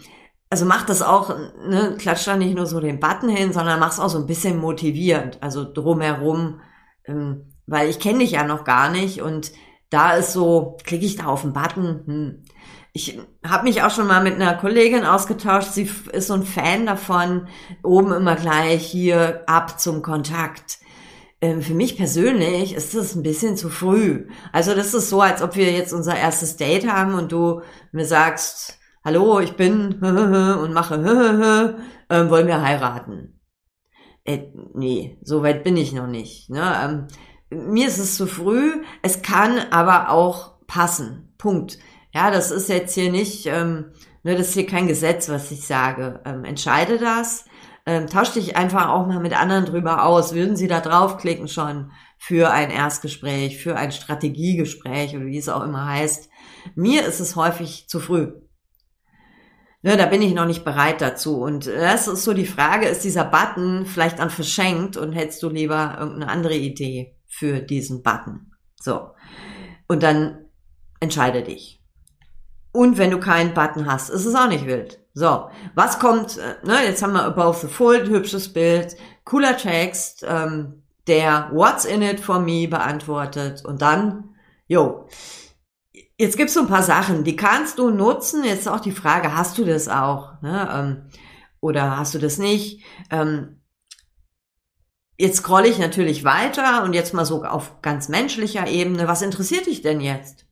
also 0.50 0.65
mach 0.65 0.86
das 0.86 1.01
auch, 1.01 1.29
ne, 1.29 1.95
klatsch 1.98 2.27
da 2.27 2.36
nicht 2.36 2.55
nur 2.55 2.65
so 2.65 2.81
den 2.81 3.00
Button 3.00 3.29
hin, 3.29 3.53
sondern 3.53 3.79
mach 3.79 3.93
es 3.93 4.00
auch 4.00 4.09
so 4.09 4.17
ein 4.17 4.27
bisschen 4.27 4.57
motivierend, 4.57 5.38
also 5.41 5.63
drumherum, 5.71 6.59
ähm, 7.05 7.53
weil 7.65 7.88
ich 7.88 8.00
kenne 8.00 8.19
dich 8.19 8.31
ja 8.31 8.43
noch 8.43 8.65
gar 8.65 8.89
nicht 8.89 9.21
und 9.21 9.51
da 9.89 10.13
ist 10.13 10.34
so, 10.34 10.77
klicke 10.84 11.05
ich 11.05 11.15
da 11.15 11.25
auf 11.25 11.41
den 11.41 11.53
Button. 11.53 12.03
Hm. 12.05 12.43
Ich 12.91 13.19
habe 13.46 13.63
mich 13.63 13.84
auch 13.84 13.91
schon 13.91 14.08
mal 14.08 14.24
mit 14.24 14.36
einer 14.36 14.55
Kollegin 14.55 15.05
ausgetauscht. 15.05 15.72
Sie 15.72 15.89
ist 16.12 16.27
so 16.27 16.34
ein 16.34 16.43
Fan 16.43 16.86
davon, 16.86 17.48
oben 17.84 18.12
immer 18.13 18.36
gleich 18.36 18.86
hier 18.86 19.43
ab 19.48 19.79
zum 19.79 20.01
Kontakt. 20.01 20.79
Ähm, 21.41 21.62
für 21.62 21.74
mich 21.74 21.96
persönlich 21.96 22.74
ist 22.74 22.96
das 22.96 23.15
ein 23.15 23.24
bisschen 23.24 23.55
zu 23.55 23.69
früh. 23.69 24.27
Also 24.51 24.75
das 24.75 24.93
ist 24.93 25.10
so, 25.10 25.22
als 25.22 25.41
ob 25.41 25.55
wir 25.55 25.72
jetzt 25.72 25.93
unser 25.93 26.17
erstes 26.17 26.58
Date 26.58 26.88
haben 26.88 27.13
und 27.13 27.31
du 27.31 27.62
mir 27.91 28.05
sagst, 28.05 28.79
hallo, 29.05 29.39
ich 29.39 29.53
bin 29.53 29.93
und 30.01 30.74
mache, 30.74 30.96
ähm, 32.10 32.29
wollen 32.29 32.48
wir 32.48 32.62
heiraten? 32.62 33.39
Äh, 34.25 34.51
nee, 34.74 35.17
so 35.24 35.41
weit 35.43 35.63
bin 35.63 35.77
ich 35.77 35.93
noch 35.93 36.08
nicht. 36.08 36.50
Ne? 36.50 36.75
Ähm, 36.84 37.08
mir 37.50 37.88
ist 37.88 37.98
es 37.98 38.15
zu 38.15 38.27
früh, 38.27 38.84
es 39.01 39.22
kann 39.22 39.60
aber 39.72 40.10
auch 40.10 40.60
passen. 40.68 41.34
Punkt. 41.38 41.77
Ja, 42.13 42.32
das 42.32 42.51
ist 42.51 42.70
jetzt 42.70 42.94
hier 42.94 43.12
nicht, 43.12 43.46
ähm, 43.46 43.91
ne, 44.24 44.36
das 44.36 44.50
ist 44.50 44.53
hier 44.53 44.68
kein 44.68 44.88
Gesetz, 44.88 45.29
was 45.29 45.51
ich 45.51 45.65
sage. 45.65 46.22
Ähm, 46.25 46.44
entscheide 46.44 46.98
das. 46.98 47.46
Ähm, 47.86 48.08
tausch 48.08 48.32
dich 48.32 48.56
einfach 48.56 48.89
auch 48.89 49.08
mal 49.08 49.20
mit 49.20 49.39
anderen 49.39 49.65
drüber 49.65 50.06
aus. 50.06 50.34
Würden 50.34 50.56
Sie 50.56 50.68
da 50.68 50.79
draufklicken 50.79 51.48
schon 51.48 51.91
für 52.18 52.51
ein 52.51 52.70
Erstgespräch, 52.70 53.62
für 53.62 53.77
ein 53.77 53.91
Strategiegespräch 53.91 55.15
oder 55.15 55.25
wie 55.25 55.38
es 55.38 55.50
auch 55.50 55.63
immer 55.63 55.88
heißt. 55.88 56.29
Mir 56.75 57.06
ist 57.06 57.20
es 57.20 57.36
häufig 57.36 57.88
zu 57.88 58.00
früh. 58.00 58.34
Ne, 59.82 59.96
da 59.96 60.08
bin 60.08 60.22
ich 60.22 60.34
noch 60.34 60.46
nicht 60.46 60.65
bereit 60.65 61.00
dazu. 61.00 61.39
Und 61.39 61.68
das 61.68 62.08
ist 62.08 62.25
so 62.25 62.34
die 62.34 62.46
Frage, 62.46 62.88
ist 62.88 63.06
dieser 63.06 63.24
Button 63.24 63.86
vielleicht 63.86 64.20
dann 64.20 64.29
verschenkt 64.29 64.98
und 64.98 65.13
hättest 65.13 65.41
du 65.41 65.50
lieber 65.50 65.96
irgendeine 65.98 66.29
andere 66.29 66.56
Idee? 66.56 67.15
Für 67.29 67.62
diesen 67.62 68.03
Button. 68.03 68.51
So. 68.79 69.12
Und 69.88 70.03
dann 70.03 70.45
entscheide 71.00 71.43
dich. 71.43 71.81
Und 72.71 72.98
wenn 72.98 73.12
du 73.12 73.19
keinen 73.19 73.53
Button 73.53 73.91
hast, 73.91 74.09
ist 74.09 74.25
es 74.25 74.36
auch 74.36 74.48
nicht 74.48 74.65
wild. 74.65 75.00
So, 75.13 75.50
was 75.74 76.00
kommt, 76.00 76.38
äh, 76.38 76.65
ne, 76.65 76.83
jetzt 76.86 77.01
haben 77.01 77.13
wir 77.13 77.24
Above 77.24 77.57
the 77.59 77.67
Fold, 77.67 78.09
hübsches 78.09 78.53
Bild, 78.53 78.95
cooler 79.25 79.57
Text, 79.57 80.25
ähm, 80.27 80.83
der 81.07 81.50
What's 81.51 81.86
in 81.86 82.01
it 82.03 82.19
for 82.19 82.39
me 82.39 82.67
beantwortet 82.67 83.65
und 83.65 83.81
dann, 83.81 84.36
jo, 84.67 85.07
jetzt 86.17 86.38
gibt's 86.38 86.53
so 86.53 86.59
ein 86.59 86.67
paar 86.67 86.83
Sachen, 86.83 87.24
die 87.24 87.36
kannst 87.36 87.79
du 87.79 87.89
nutzen. 87.89 88.43
Jetzt 88.43 88.67
auch 88.67 88.79
die 88.79 88.91
Frage, 88.91 89.36
hast 89.36 89.57
du 89.57 89.65
das 89.65 89.88
auch? 89.88 90.39
Ne? 90.41 90.69
Ähm, 90.71 91.09
oder 91.62 91.98
hast 91.98 92.13
du 92.13 92.19
das 92.19 92.38
nicht? 92.38 92.83
Ähm, 93.09 93.59
Jetzt 95.20 95.40
scrolle 95.40 95.68
ich 95.68 95.78
natürlich 95.78 96.24
weiter 96.24 96.82
und 96.84 96.94
jetzt 96.94 97.14
mal 97.14 97.26
so 97.26 97.44
auf 97.44 97.82
ganz 97.82 98.08
menschlicher 98.08 98.68
Ebene. 98.68 99.06
Was 99.10 99.22
interessiert 99.22 99.66
dich 99.66 99.82
denn 99.82 100.00
jetzt? 100.00 100.46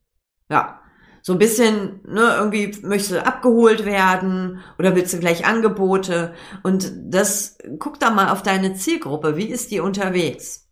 Ja, 0.50 0.82
so 1.22 1.32
ein 1.32 1.38
bisschen, 1.38 2.00
ne, 2.06 2.34
irgendwie 2.36 2.76
möchtest 2.82 3.12
du 3.12 3.26
abgeholt 3.26 3.86
werden 3.86 4.60
oder 4.78 4.94
willst 4.94 5.14
du 5.14 5.20
gleich 5.20 5.46
Angebote? 5.46 6.34
Und 6.62 6.92
das, 7.06 7.56
guck 7.78 7.98
da 7.98 8.10
mal 8.10 8.28
auf 8.28 8.42
deine 8.42 8.74
Zielgruppe. 8.74 9.38
Wie 9.38 9.46
ist 9.46 9.70
die 9.70 9.80
unterwegs? 9.80 10.68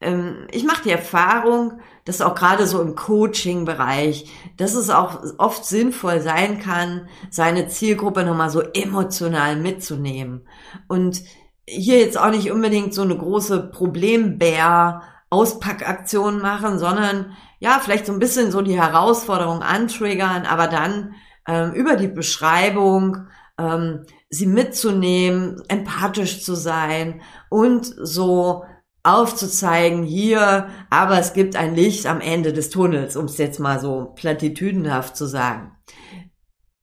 Ähm, 0.00 0.46
ich 0.52 0.62
mache 0.62 0.84
die 0.84 0.92
Erfahrung, 0.92 1.80
dass 2.04 2.20
auch 2.20 2.36
gerade 2.36 2.68
so 2.68 2.80
im 2.80 2.94
Coaching-Bereich, 2.94 4.30
dass 4.56 4.74
es 4.74 4.90
auch 4.90 5.24
oft 5.38 5.64
sinnvoll 5.64 6.20
sein 6.20 6.60
kann, 6.60 7.08
seine 7.32 7.66
Zielgruppe 7.66 8.22
nochmal 8.22 8.50
so 8.50 8.60
emotional 8.60 9.56
mitzunehmen. 9.56 10.46
Und 10.86 11.24
hier 11.66 11.98
jetzt 11.98 12.18
auch 12.18 12.30
nicht 12.30 12.50
unbedingt 12.50 12.94
so 12.94 13.02
eine 13.02 13.16
große 13.16 13.70
Problembär 13.70 15.02
Auspackaktion 15.30 16.40
machen, 16.40 16.78
sondern 16.78 17.36
ja, 17.58 17.80
vielleicht 17.82 18.06
so 18.06 18.12
ein 18.12 18.18
bisschen 18.18 18.52
so 18.52 18.62
die 18.62 18.80
Herausforderung 18.80 19.62
antriggern, 19.62 20.46
aber 20.46 20.68
dann 20.68 21.14
ähm, 21.48 21.72
über 21.72 21.96
die 21.96 22.08
Beschreibung 22.08 23.26
ähm, 23.58 24.04
sie 24.30 24.46
mitzunehmen, 24.46 25.62
empathisch 25.68 26.44
zu 26.44 26.54
sein 26.54 27.22
und 27.50 27.84
so 27.84 28.64
aufzuzeigen, 29.02 30.02
hier, 30.02 30.68
aber 30.88 31.18
es 31.18 31.34
gibt 31.34 31.56
ein 31.56 31.74
Licht 31.74 32.06
am 32.06 32.20
Ende 32.20 32.52
des 32.52 32.70
Tunnels, 32.70 33.16
um 33.16 33.26
es 33.26 33.36
jetzt 33.36 33.60
mal 33.60 33.78
so 33.78 34.12
platitüdenhaft 34.14 35.16
zu 35.16 35.26
sagen. 35.26 35.76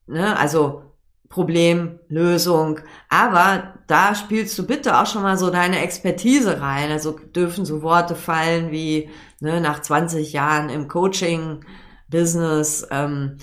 Ne? 0.05 0.38
Also 0.38 0.90
Problem, 1.31 2.00
Lösung. 2.09 2.79
Aber 3.09 3.73
da 3.88 4.13
spielst 4.13 4.57
du 4.59 4.67
bitte 4.67 5.00
auch 5.00 5.07
schon 5.07 5.23
mal 5.23 5.38
so 5.38 5.50
deine 5.50 5.79
Expertise 5.79 6.61
rein. 6.61 6.91
Also 6.91 7.17
dürfen 7.17 7.65
so 7.65 7.81
Worte 7.81 8.15
fallen 8.15 8.71
wie 8.71 9.09
ne, 9.39 9.59
nach 9.59 9.81
20 9.81 10.33
Jahren 10.33 10.69
im 10.69 10.88
Coaching-Business 10.88 12.88
ähm, 12.91 13.38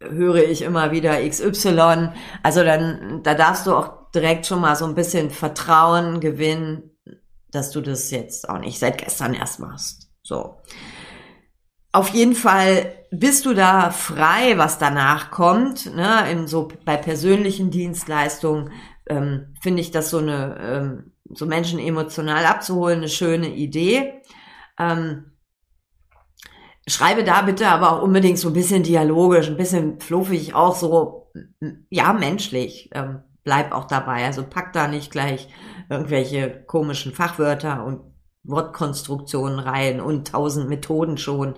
höre 0.00 0.48
ich 0.48 0.62
immer 0.62 0.90
wieder 0.90 1.26
XY. 1.28 2.10
Also 2.42 2.64
dann, 2.64 3.20
da 3.22 3.34
darfst 3.34 3.66
du 3.66 3.74
auch 3.74 4.10
direkt 4.14 4.46
schon 4.46 4.60
mal 4.60 4.74
so 4.74 4.86
ein 4.86 4.94
bisschen 4.94 5.30
Vertrauen 5.30 6.20
gewinnen, 6.20 6.90
dass 7.50 7.70
du 7.70 7.80
das 7.80 8.10
jetzt 8.10 8.48
auch 8.48 8.58
nicht 8.58 8.78
seit 8.78 8.98
gestern 8.98 9.34
erst 9.34 9.60
machst. 9.60 10.10
So. 10.22 10.56
Auf 11.94 12.08
jeden 12.08 12.34
Fall 12.34 12.92
bist 13.12 13.46
du 13.46 13.54
da 13.54 13.92
frei, 13.92 14.58
was 14.58 14.78
danach 14.78 15.30
kommt. 15.30 15.94
Ne? 15.94 16.28
In 16.28 16.48
so 16.48 16.66
bei 16.84 16.96
persönlichen 16.96 17.70
Dienstleistungen 17.70 18.72
ähm, 19.06 19.54
finde 19.60 19.80
ich 19.80 19.92
das 19.92 20.10
so 20.10 20.18
eine 20.18 20.58
ähm, 20.60 21.12
so 21.30 21.46
Menschen 21.46 21.78
emotional 21.78 22.46
abzuholen 22.46 22.98
eine 22.98 23.08
schöne 23.08 23.46
Idee. 23.46 24.22
Ähm, 24.76 25.36
schreibe 26.88 27.22
da 27.22 27.42
bitte 27.42 27.68
aber 27.68 27.92
auch 27.92 28.02
unbedingt 28.02 28.40
so 28.40 28.48
ein 28.48 28.54
bisschen 28.54 28.82
dialogisch, 28.82 29.46
ein 29.46 29.56
bisschen 29.56 30.00
fluffig, 30.00 30.52
auch 30.52 30.74
so 30.74 31.30
ja 31.90 32.12
menschlich. 32.12 32.90
Ähm, 32.92 33.22
bleib 33.44 33.70
auch 33.70 33.84
dabei. 33.84 34.24
Also 34.24 34.42
pack 34.42 34.72
da 34.72 34.88
nicht 34.88 35.12
gleich 35.12 35.48
irgendwelche 35.88 36.64
komischen 36.66 37.12
Fachwörter 37.12 37.84
und 37.84 38.13
Wortkonstruktionen 38.44 39.58
rein 39.58 40.00
und 40.00 40.28
tausend 40.28 40.68
Methoden 40.68 41.18
schon. 41.18 41.54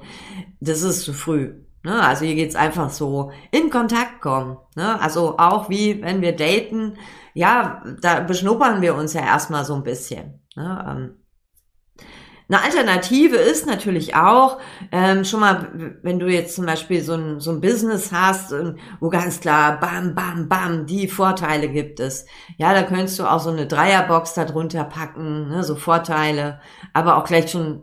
Das 0.61 0.83
ist 0.83 1.03
zu 1.03 1.13
früh. 1.13 1.55
Ne? 1.83 2.03
Also 2.03 2.25
hier 2.25 2.35
geht's 2.35 2.57
einfach 2.57 2.91
so 2.91 3.33
in 3.51 3.71
Kontakt 3.71 4.21
kommen. 4.21 4.57
Ne? 4.75 5.01
Also 5.01 5.39
auch 5.39 5.69
wie 5.69 6.03
wenn 6.03 6.23
wir 6.23 6.35
daten, 6.35 6.97
ja, 7.35 7.83
da 8.01 8.21
beschnuppern 8.21 8.83
wir 8.83 8.95
uns 8.95 9.13
ja 9.13 9.21
erstmal 9.21 9.65
so 9.65 9.75
ein 9.75 9.83
bisschen. 9.83 10.41
Ne? 10.57 11.15
Eine 12.49 12.63
Alternative 12.63 13.37
ist 13.37 13.67
natürlich 13.67 14.15
auch, 14.15 14.59
ähm, 14.93 15.25
schon 15.25 15.41
mal, 15.41 15.99
wenn 16.03 16.21
du 16.21 16.29
jetzt 16.29 16.55
zum 16.55 16.65
Beispiel 16.65 17.03
so 17.03 17.15
ein, 17.15 17.41
so 17.41 17.51
ein 17.51 17.61
Business 17.61 18.13
hast, 18.13 18.55
wo 19.01 19.09
ganz 19.09 19.41
klar, 19.41 19.81
bam, 19.81 20.15
bam, 20.15 20.49
bam, 20.49 20.87
die 20.87 21.09
Vorteile 21.09 21.69
gibt 21.69 21.99
es. 21.99 22.25
Ja, 22.57 22.73
da 22.73 22.85
könntest 22.85 23.19
du 23.19 23.25
auch 23.25 23.41
so 23.41 23.51
eine 23.51 23.67
Dreierbox 23.67 24.35
darunter 24.35 24.85
packen, 24.85 25.49
ne, 25.49 25.65
so 25.65 25.75
Vorteile, 25.75 26.61
aber 26.93 27.17
auch 27.17 27.25
gleich 27.25 27.51
schon 27.51 27.83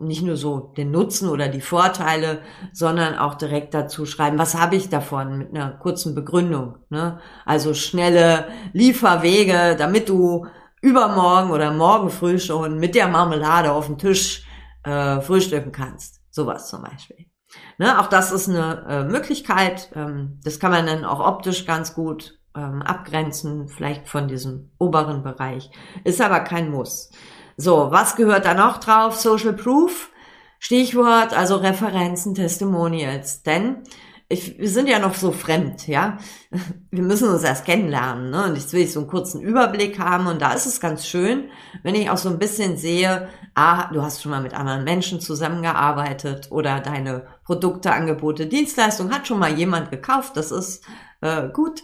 nicht 0.00 0.22
nur 0.22 0.36
so 0.36 0.72
den 0.76 0.90
Nutzen 0.90 1.28
oder 1.28 1.48
die 1.48 1.60
Vorteile, 1.60 2.40
sondern 2.72 3.16
auch 3.16 3.34
direkt 3.34 3.74
dazu 3.74 4.06
schreiben, 4.06 4.38
was 4.38 4.54
habe 4.54 4.76
ich 4.76 4.88
davon 4.88 5.38
mit 5.38 5.50
einer 5.50 5.70
kurzen 5.70 6.14
Begründung. 6.14 6.76
Ne? 6.90 7.20
Also 7.44 7.74
schnelle 7.74 8.48
Lieferwege, 8.72 9.76
damit 9.78 10.08
du 10.08 10.46
übermorgen 10.84 11.50
oder 11.50 11.72
morgen 11.72 12.10
früh 12.10 12.38
schon 12.38 12.78
mit 12.78 12.94
der 12.94 13.08
Marmelade 13.08 13.72
auf 13.72 13.86
dem 13.86 13.96
Tisch 13.96 14.44
äh, 14.84 15.20
frühstücken 15.22 15.72
kannst. 15.72 16.20
Sowas 16.30 16.68
zum 16.68 16.82
Beispiel. 16.82 17.26
Ne, 17.78 17.98
auch 17.98 18.08
das 18.08 18.32
ist 18.32 18.48
eine 18.48 18.84
äh, 18.88 19.04
Möglichkeit. 19.04 19.90
Ähm, 19.94 20.40
das 20.44 20.60
kann 20.60 20.72
man 20.72 20.86
dann 20.86 21.06
auch 21.06 21.20
optisch 21.20 21.64
ganz 21.64 21.94
gut 21.94 22.38
ähm, 22.54 22.82
abgrenzen, 22.82 23.68
vielleicht 23.68 24.08
von 24.08 24.28
diesem 24.28 24.72
oberen 24.78 25.22
Bereich. 25.22 25.70
Ist 26.04 26.20
aber 26.20 26.40
kein 26.40 26.70
Muss. 26.70 27.10
So, 27.56 27.90
was 27.90 28.16
gehört 28.16 28.44
da 28.44 28.52
noch 28.52 28.78
drauf? 28.78 29.16
Social 29.16 29.54
Proof. 29.54 30.10
Stichwort, 30.58 31.36
also 31.36 31.56
Referenzen, 31.56 32.34
Testimonials. 32.34 33.42
Denn 33.42 33.84
ich, 34.28 34.58
wir 34.58 34.68
sind 34.68 34.88
ja 34.88 34.98
noch 34.98 35.14
so 35.14 35.32
fremd, 35.32 35.86
ja. 35.86 36.16
Wir 36.90 37.02
müssen 37.02 37.28
uns 37.28 37.42
erst 37.42 37.66
kennenlernen, 37.66 38.30
ne? 38.30 38.44
Und 38.44 38.56
jetzt 38.56 38.72
will 38.72 38.82
ich 38.82 38.92
so 38.92 39.00
einen 39.00 39.08
kurzen 39.08 39.42
Überblick 39.42 39.98
haben. 39.98 40.26
Und 40.26 40.40
da 40.40 40.52
ist 40.52 40.66
es 40.66 40.80
ganz 40.80 41.06
schön, 41.06 41.50
wenn 41.82 41.94
ich 41.94 42.08
auch 42.08 42.16
so 42.16 42.30
ein 42.30 42.38
bisschen 42.38 42.78
sehe, 42.78 43.28
ah, 43.54 43.92
du 43.92 44.02
hast 44.02 44.22
schon 44.22 44.30
mal 44.30 44.42
mit 44.42 44.54
anderen 44.54 44.84
Menschen 44.84 45.20
zusammengearbeitet 45.20 46.50
oder 46.50 46.80
deine 46.80 47.26
Produkte, 47.44 47.92
Angebote, 47.92 48.46
Dienstleistungen 48.46 49.14
hat 49.14 49.28
schon 49.28 49.38
mal 49.38 49.52
jemand 49.52 49.90
gekauft. 49.90 50.36
Das 50.36 50.50
ist 50.50 50.84
äh, 51.20 51.48
gut. 51.50 51.82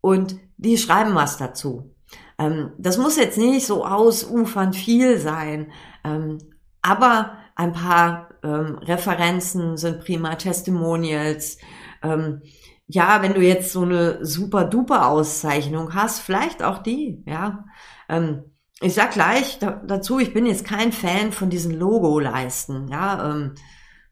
Und 0.00 0.36
die 0.56 0.78
schreiben 0.78 1.14
was 1.14 1.36
dazu. 1.36 1.94
Ähm, 2.38 2.72
das 2.78 2.96
muss 2.96 3.16
jetzt 3.16 3.38
nicht 3.38 3.66
so 3.66 3.84
ausufern 3.84 4.72
viel 4.72 5.18
sein, 5.18 5.72
ähm, 6.04 6.38
aber 6.80 7.32
ein 7.56 7.72
paar 7.72 8.29
ähm, 8.42 8.78
Referenzen 8.78 9.76
sind 9.76 10.00
prima, 10.04 10.34
Testimonials. 10.34 11.58
Ähm, 12.02 12.42
ja, 12.86 13.22
wenn 13.22 13.34
du 13.34 13.40
jetzt 13.40 13.72
so 13.72 13.82
eine 13.82 14.24
super 14.24 14.64
duper 14.64 15.08
Auszeichnung 15.08 15.94
hast, 15.94 16.20
vielleicht 16.20 16.62
auch 16.62 16.78
die, 16.78 17.22
ja. 17.26 17.64
Ähm, 18.08 18.44
ich 18.80 18.94
sag 18.94 19.12
gleich 19.12 19.58
da, 19.58 19.82
dazu, 19.86 20.18
ich 20.18 20.32
bin 20.32 20.46
jetzt 20.46 20.64
kein 20.64 20.92
Fan 20.92 21.32
von 21.32 21.50
diesen 21.50 21.72
Logo-Leisten, 21.78 22.88
ja. 22.88 23.30
Ähm, 23.30 23.54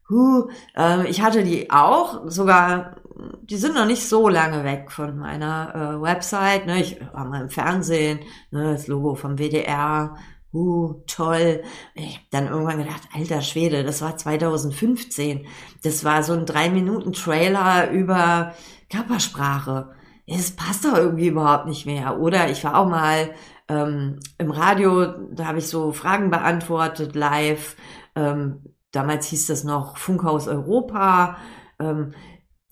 huh, 0.09 0.49
ähm, 0.75 1.05
ich 1.07 1.21
hatte 1.21 1.43
die 1.43 1.71
auch, 1.71 2.29
sogar, 2.29 2.97
die 3.43 3.57
sind 3.57 3.75
noch 3.75 3.85
nicht 3.85 4.07
so 4.07 4.29
lange 4.29 4.63
weg 4.63 4.91
von 4.91 5.17
meiner 5.17 5.75
äh, 5.75 6.01
Website. 6.01 6.65
Ne? 6.65 6.79
Ich 6.81 6.99
war 7.13 7.25
mal 7.25 7.41
im 7.41 7.49
Fernsehen, 7.49 8.19
ne, 8.51 8.73
das 8.73 8.87
Logo 8.87 9.15
vom 9.15 9.37
WDR, 9.37 10.15
uh, 10.53 10.93
toll. 11.07 11.63
Ich 11.95 12.15
habe 12.15 12.25
dann 12.31 12.47
irgendwann 12.47 12.79
gedacht, 12.79 13.01
alter 13.13 13.41
Schwede, 13.41 13.83
das 13.83 14.01
war 14.01 14.17
2015. 14.17 15.45
Das 15.83 16.03
war 16.03 16.23
so 16.23 16.33
ein 16.33 16.45
drei 16.45 16.69
Minuten 16.69 17.13
Trailer 17.13 17.91
über 17.91 18.53
Körpersprache. 18.91 19.91
Es 20.25 20.55
passt 20.55 20.85
doch 20.85 20.95
irgendwie 20.95 21.27
überhaupt 21.27 21.67
nicht 21.67 21.85
mehr. 21.85 22.19
Oder 22.19 22.49
ich 22.49 22.63
war 22.63 22.77
auch 22.77 22.87
mal 22.87 23.31
ähm, 23.67 24.19
im 24.37 24.51
Radio, 24.51 25.05
da 25.31 25.45
habe 25.45 25.59
ich 25.59 25.67
so 25.67 25.91
Fragen 25.91 26.29
beantwortet 26.29 27.15
live. 27.15 27.75
Ähm, 28.15 28.63
damals 28.91 29.27
hieß 29.27 29.47
das 29.47 29.63
noch 29.63 29.97
Funkhaus 29.97 30.47
Europa. 30.47 31.37
Ähm, 31.79 32.13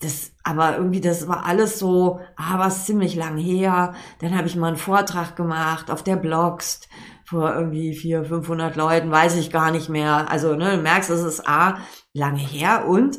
das, 0.00 0.32
aber 0.44 0.76
irgendwie, 0.76 1.00
das 1.00 1.26
war 1.26 1.44
alles 1.44 1.78
so, 1.78 2.20
ah, 2.36 2.58
was 2.58 2.86
ziemlich 2.86 3.16
lang 3.16 3.36
her. 3.36 3.94
Dann 4.20 4.36
habe 4.36 4.46
ich 4.46 4.54
mal 4.54 4.68
einen 4.68 4.76
Vortrag 4.76 5.34
gemacht 5.34 5.90
auf 5.90 6.04
der 6.04 6.16
Blogs 6.16 6.88
vor 7.28 7.54
irgendwie 7.54 7.94
vier, 7.94 8.24
500 8.24 8.74
Leuten, 8.76 9.10
weiß 9.10 9.36
ich 9.36 9.50
gar 9.50 9.70
nicht 9.70 9.90
mehr. 9.90 10.30
Also, 10.30 10.54
ne, 10.54 10.76
du 10.76 10.82
merkst, 10.82 11.10
es 11.10 11.22
ist 11.22 11.46
A, 11.46 11.78
lange 12.14 12.40
her 12.40 12.88
und 12.88 13.18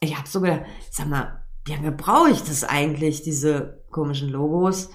ich 0.00 0.16
habe 0.16 0.26
so 0.26 0.40
gedacht, 0.40 0.62
sag 0.90 1.08
mal, 1.08 1.44
wie 1.66 1.72
lange 1.72 1.92
brauche 1.92 2.30
ich 2.30 2.42
das 2.42 2.64
eigentlich, 2.64 3.22
diese 3.22 3.84
komischen 3.90 4.30
Logos? 4.30 4.90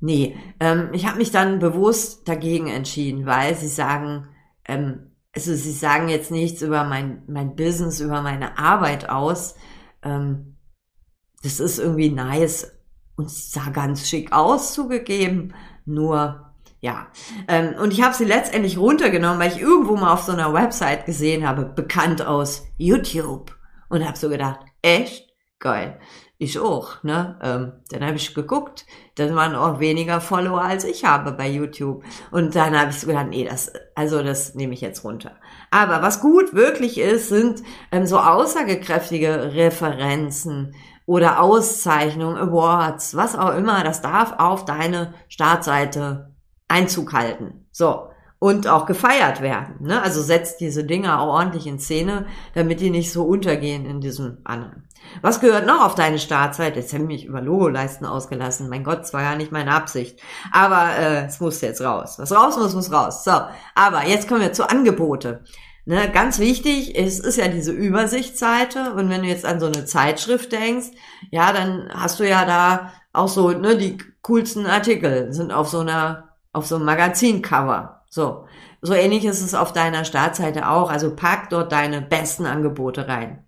Nee, 0.00 0.36
ähm, 0.58 0.90
ich 0.92 1.06
habe 1.06 1.18
mich 1.18 1.30
dann 1.30 1.60
bewusst 1.60 2.28
dagegen 2.28 2.66
entschieden, 2.66 3.24
weil 3.24 3.54
sie 3.54 3.68
sagen, 3.68 4.28
ähm, 4.64 5.12
also 5.32 5.54
sie 5.54 5.72
sagen 5.72 6.08
jetzt 6.08 6.30
nichts 6.30 6.62
über 6.62 6.84
mein, 6.84 7.22
mein 7.28 7.54
Business, 7.54 8.00
über 8.00 8.22
meine 8.22 8.58
Arbeit 8.58 9.08
aus. 9.08 9.54
Ähm, 10.02 10.56
das 11.42 11.60
ist 11.60 11.78
irgendwie 11.78 12.10
nice 12.10 12.72
und 13.16 13.30
sah 13.30 13.70
ganz 13.70 14.08
schick 14.08 14.32
aus, 14.32 14.74
zugegeben. 14.74 15.54
Nur 15.84 16.47
ja, 16.80 17.08
ähm, 17.48 17.74
und 17.80 17.92
ich 17.92 18.02
habe 18.02 18.14
sie 18.14 18.24
letztendlich 18.24 18.78
runtergenommen, 18.78 19.40
weil 19.40 19.52
ich 19.52 19.60
irgendwo 19.60 19.96
mal 19.96 20.12
auf 20.12 20.22
so 20.22 20.32
einer 20.32 20.52
Website 20.54 21.06
gesehen 21.06 21.46
habe, 21.46 21.64
bekannt 21.64 22.24
aus 22.24 22.66
YouTube. 22.76 23.56
Und 23.88 24.06
habe 24.06 24.18
so 24.18 24.28
gedacht, 24.28 24.60
echt? 24.82 25.28
Geil. 25.58 25.98
Ich 26.40 26.60
auch, 26.60 27.02
ne? 27.02 27.36
Ähm, 27.42 27.72
dann 27.90 28.06
habe 28.06 28.16
ich 28.16 28.32
geguckt, 28.32 28.86
dann 29.16 29.34
waren 29.34 29.56
auch 29.56 29.80
weniger 29.80 30.20
Follower 30.20 30.62
als 30.62 30.84
ich 30.84 31.04
habe 31.04 31.32
bei 31.32 31.48
YouTube. 31.48 32.04
Und 32.30 32.54
dann 32.54 32.78
habe 32.78 32.90
ich 32.90 33.00
so 33.00 33.08
gedacht, 33.08 33.26
nee, 33.30 33.44
das, 33.44 33.72
also 33.96 34.22
das 34.22 34.54
nehme 34.54 34.72
ich 34.74 34.80
jetzt 34.80 35.02
runter. 35.02 35.32
Aber 35.72 36.00
was 36.00 36.20
gut 36.20 36.54
wirklich 36.54 36.98
ist, 36.98 37.28
sind 37.28 37.64
ähm, 37.90 38.06
so 38.06 38.20
aussagekräftige 38.20 39.54
Referenzen 39.54 40.76
oder 41.06 41.40
Auszeichnungen, 41.40 42.36
Awards, 42.36 43.16
was 43.16 43.36
auch 43.36 43.56
immer. 43.56 43.82
Das 43.82 44.00
darf 44.00 44.34
auf 44.38 44.64
deine 44.64 45.14
Startseite 45.28 46.27
Einzug 46.68 47.12
halten. 47.12 47.66
So. 47.72 48.10
Und 48.40 48.68
auch 48.68 48.86
gefeiert 48.86 49.40
werden. 49.40 49.76
Ne? 49.80 50.00
Also 50.00 50.22
setzt 50.22 50.60
diese 50.60 50.84
Dinge 50.84 51.18
auch 51.18 51.26
ordentlich 51.26 51.66
in 51.66 51.80
Szene, 51.80 52.26
damit 52.54 52.78
die 52.80 52.90
nicht 52.90 53.12
so 53.12 53.24
untergehen 53.24 53.84
in 53.84 54.00
diesem 54.00 54.38
anderen. 54.44 54.88
Was 55.22 55.40
gehört 55.40 55.66
noch 55.66 55.84
auf 55.84 55.96
deine 55.96 56.20
Startzeit? 56.20 56.76
Jetzt 56.76 56.92
haben 56.92 57.06
mich 57.06 57.24
über 57.24 57.40
Logoleisten 57.40 58.06
ausgelassen. 58.06 58.68
Mein 58.68 58.84
Gott, 58.84 59.00
das 59.00 59.12
war 59.12 59.22
ja 59.22 59.34
nicht 59.34 59.50
meine 59.50 59.72
Absicht. 59.72 60.20
Aber 60.52 60.96
äh, 60.96 61.26
es 61.26 61.40
muss 61.40 61.60
jetzt 61.62 61.80
raus. 61.80 62.14
Was 62.18 62.30
raus 62.30 62.56
muss, 62.56 62.74
muss 62.74 62.92
raus. 62.92 63.24
So, 63.24 63.32
aber 63.74 64.06
jetzt 64.06 64.28
kommen 64.28 64.42
wir 64.42 64.52
zu 64.52 64.70
Angebote. 64.70 65.42
Ne, 65.88 66.10
ganz 66.12 66.38
wichtig, 66.38 66.98
es 66.98 67.18
ist 67.18 67.38
ja 67.38 67.48
diese 67.48 67.72
Übersichtsseite 67.72 68.92
und 68.92 69.08
wenn 69.08 69.22
du 69.22 69.26
jetzt 69.28 69.46
an 69.46 69.58
so 69.58 69.64
eine 69.64 69.86
Zeitschrift 69.86 70.52
denkst, 70.52 70.88
ja, 71.30 71.50
dann 71.50 71.88
hast 71.90 72.20
du 72.20 72.28
ja 72.28 72.44
da 72.44 72.92
auch 73.14 73.28
so, 73.28 73.52
ne, 73.52 73.74
die 73.74 73.96
coolsten 74.20 74.66
Artikel 74.66 75.32
sind 75.32 75.50
auf 75.50 75.68
so 75.68 75.78
einer 75.78 76.27
auf 76.52 76.66
so 76.66 76.76
einem 76.76 76.84
Magazincover. 76.84 78.04
So. 78.08 78.46
So 78.80 78.94
ähnlich 78.94 79.24
ist 79.24 79.42
es 79.42 79.54
auf 79.54 79.72
deiner 79.72 80.04
Startseite 80.04 80.68
auch. 80.68 80.90
Also 80.90 81.14
pack 81.14 81.50
dort 81.50 81.72
deine 81.72 82.00
besten 82.00 82.46
Angebote 82.46 83.08
rein. 83.08 83.44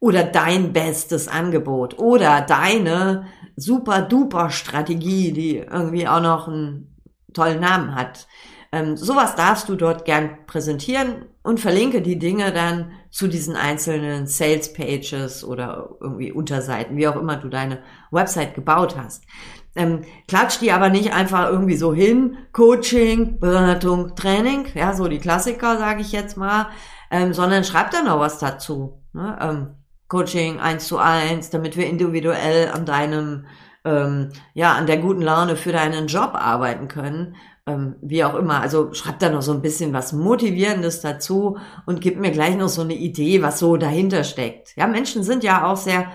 Oder 0.00 0.24
dein 0.24 0.72
bestes 0.72 1.28
Angebot. 1.28 1.98
Oder 1.98 2.40
deine 2.42 3.26
super 3.54 4.02
duper 4.02 4.50
Strategie, 4.50 5.32
die 5.32 5.56
irgendwie 5.58 6.06
auch 6.08 6.20
noch 6.20 6.48
einen 6.48 6.96
tollen 7.32 7.60
Namen 7.60 7.94
hat. 7.94 8.26
Ähm, 8.72 8.96
sowas 8.96 9.36
darfst 9.36 9.68
du 9.68 9.76
dort 9.76 10.04
gern 10.04 10.44
präsentieren 10.46 11.26
und 11.42 11.60
verlinke 11.60 12.02
die 12.02 12.18
Dinge 12.18 12.52
dann 12.52 12.92
zu 13.10 13.28
diesen 13.28 13.56
einzelnen 13.56 14.26
Sales 14.26 14.72
Pages 14.72 15.44
oder 15.44 15.90
irgendwie 16.00 16.32
Unterseiten, 16.32 16.96
wie 16.96 17.06
auch 17.06 17.16
immer 17.16 17.36
du 17.36 17.48
deine 17.48 17.78
Website 18.10 18.54
gebaut 18.54 18.96
hast 18.98 19.22
ähm, 19.76 20.02
klatscht 20.26 20.62
die 20.62 20.72
aber 20.72 20.88
nicht 20.88 21.12
einfach 21.12 21.48
irgendwie 21.50 21.76
so 21.76 21.94
hin, 21.94 22.38
Coaching, 22.52 23.38
Beratung, 23.38 24.16
Training, 24.16 24.66
ja, 24.74 24.94
so 24.94 25.06
die 25.08 25.18
Klassiker, 25.18 25.78
sage 25.78 26.00
ich 26.00 26.12
jetzt 26.12 26.36
mal, 26.36 26.68
ähm, 27.10 27.32
sondern 27.32 27.64
schreibt 27.64 27.94
da 27.94 28.02
noch 28.02 28.18
was 28.18 28.38
dazu. 28.38 29.02
Ne? 29.12 29.38
Ähm, 29.40 29.68
Coaching 30.08 30.60
eins 30.60 30.86
zu 30.86 30.98
eins, 30.98 31.50
damit 31.50 31.76
wir 31.76 31.86
individuell 31.86 32.70
an 32.70 32.86
deinem, 32.86 33.46
ähm, 33.84 34.30
ja, 34.54 34.74
an 34.74 34.86
der 34.86 34.98
guten 34.98 35.22
Laune 35.22 35.56
für 35.56 35.72
deinen 35.72 36.06
Job 36.06 36.30
arbeiten 36.34 36.88
können. 36.88 37.36
Ähm, 37.66 37.96
wie 38.00 38.22
auch 38.22 38.36
immer. 38.36 38.60
Also 38.60 38.94
schreibt 38.94 39.22
da 39.22 39.28
noch 39.28 39.42
so 39.42 39.52
ein 39.52 39.62
bisschen 39.62 39.92
was 39.92 40.12
Motivierendes 40.12 41.00
dazu 41.00 41.58
und 41.84 42.00
gibt 42.00 42.20
mir 42.20 42.30
gleich 42.30 42.56
noch 42.56 42.68
so 42.68 42.82
eine 42.82 42.94
Idee, 42.94 43.42
was 43.42 43.58
so 43.58 43.76
dahinter 43.76 44.22
steckt. 44.22 44.76
Ja, 44.76 44.86
Menschen 44.86 45.24
sind 45.24 45.42
ja 45.42 45.66
auch 45.66 45.76
sehr 45.76 46.06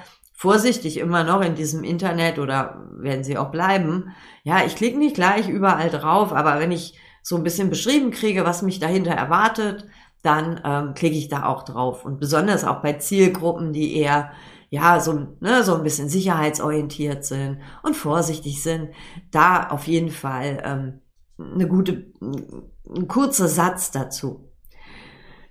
vorsichtig 0.41 0.97
immer 0.97 1.23
noch 1.23 1.41
in 1.41 1.53
diesem 1.53 1.83
Internet 1.83 2.39
oder 2.39 2.87
werden 2.97 3.23
sie 3.23 3.37
auch 3.37 3.51
bleiben. 3.51 4.15
Ja, 4.41 4.65
ich 4.65 4.75
klicke 4.75 4.97
nicht 4.97 5.13
gleich 5.13 5.47
überall 5.47 5.91
drauf, 5.91 6.33
aber 6.33 6.59
wenn 6.59 6.71
ich 6.71 6.97
so 7.21 7.35
ein 7.35 7.43
bisschen 7.43 7.69
beschrieben 7.69 8.09
kriege, 8.09 8.43
was 8.43 8.63
mich 8.63 8.79
dahinter 8.79 9.11
erwartet, 9.11 9.85
dann 10.23 10.59
ähm, 10.65 10.95
klicke 10.95 11.15
ich 11.15 11.27
da 11.27 11.45
auch 11.45 11.61
drauf. 11.61 12.05
Und 12.05 12.19
besonders 12.19 12.63
auch 12.63 12.81
bei 12.81 12.93
Zielgruppen, 12.93 13.71
die 13.71 13.95
eher 13.95 14.31
ja 14.71 14.99
so, 14.99 15.27
ne, 15.41 15.63
so 15.63 15.75
ein 15.75 15.83
bisschen 15.83 16.09
sicherheitsorientiert 16.09 17.23
sind 17.23 17.59
und 17.83 17.95
vorsichtig 17.95 18.63
sind, 18.63 18.89
da 19.29 19.67
auf 19.67 19.85
jeden 19.85 20.09
Fall 20.09 20.63
ähm, 20.65 21.01
eine 21.37 21.67
gute, 21.67 22.07
ein 22.19 23.07
kurzer 23.07 23.47
Satz 23.47 23.91
dazu. 23.91 24.51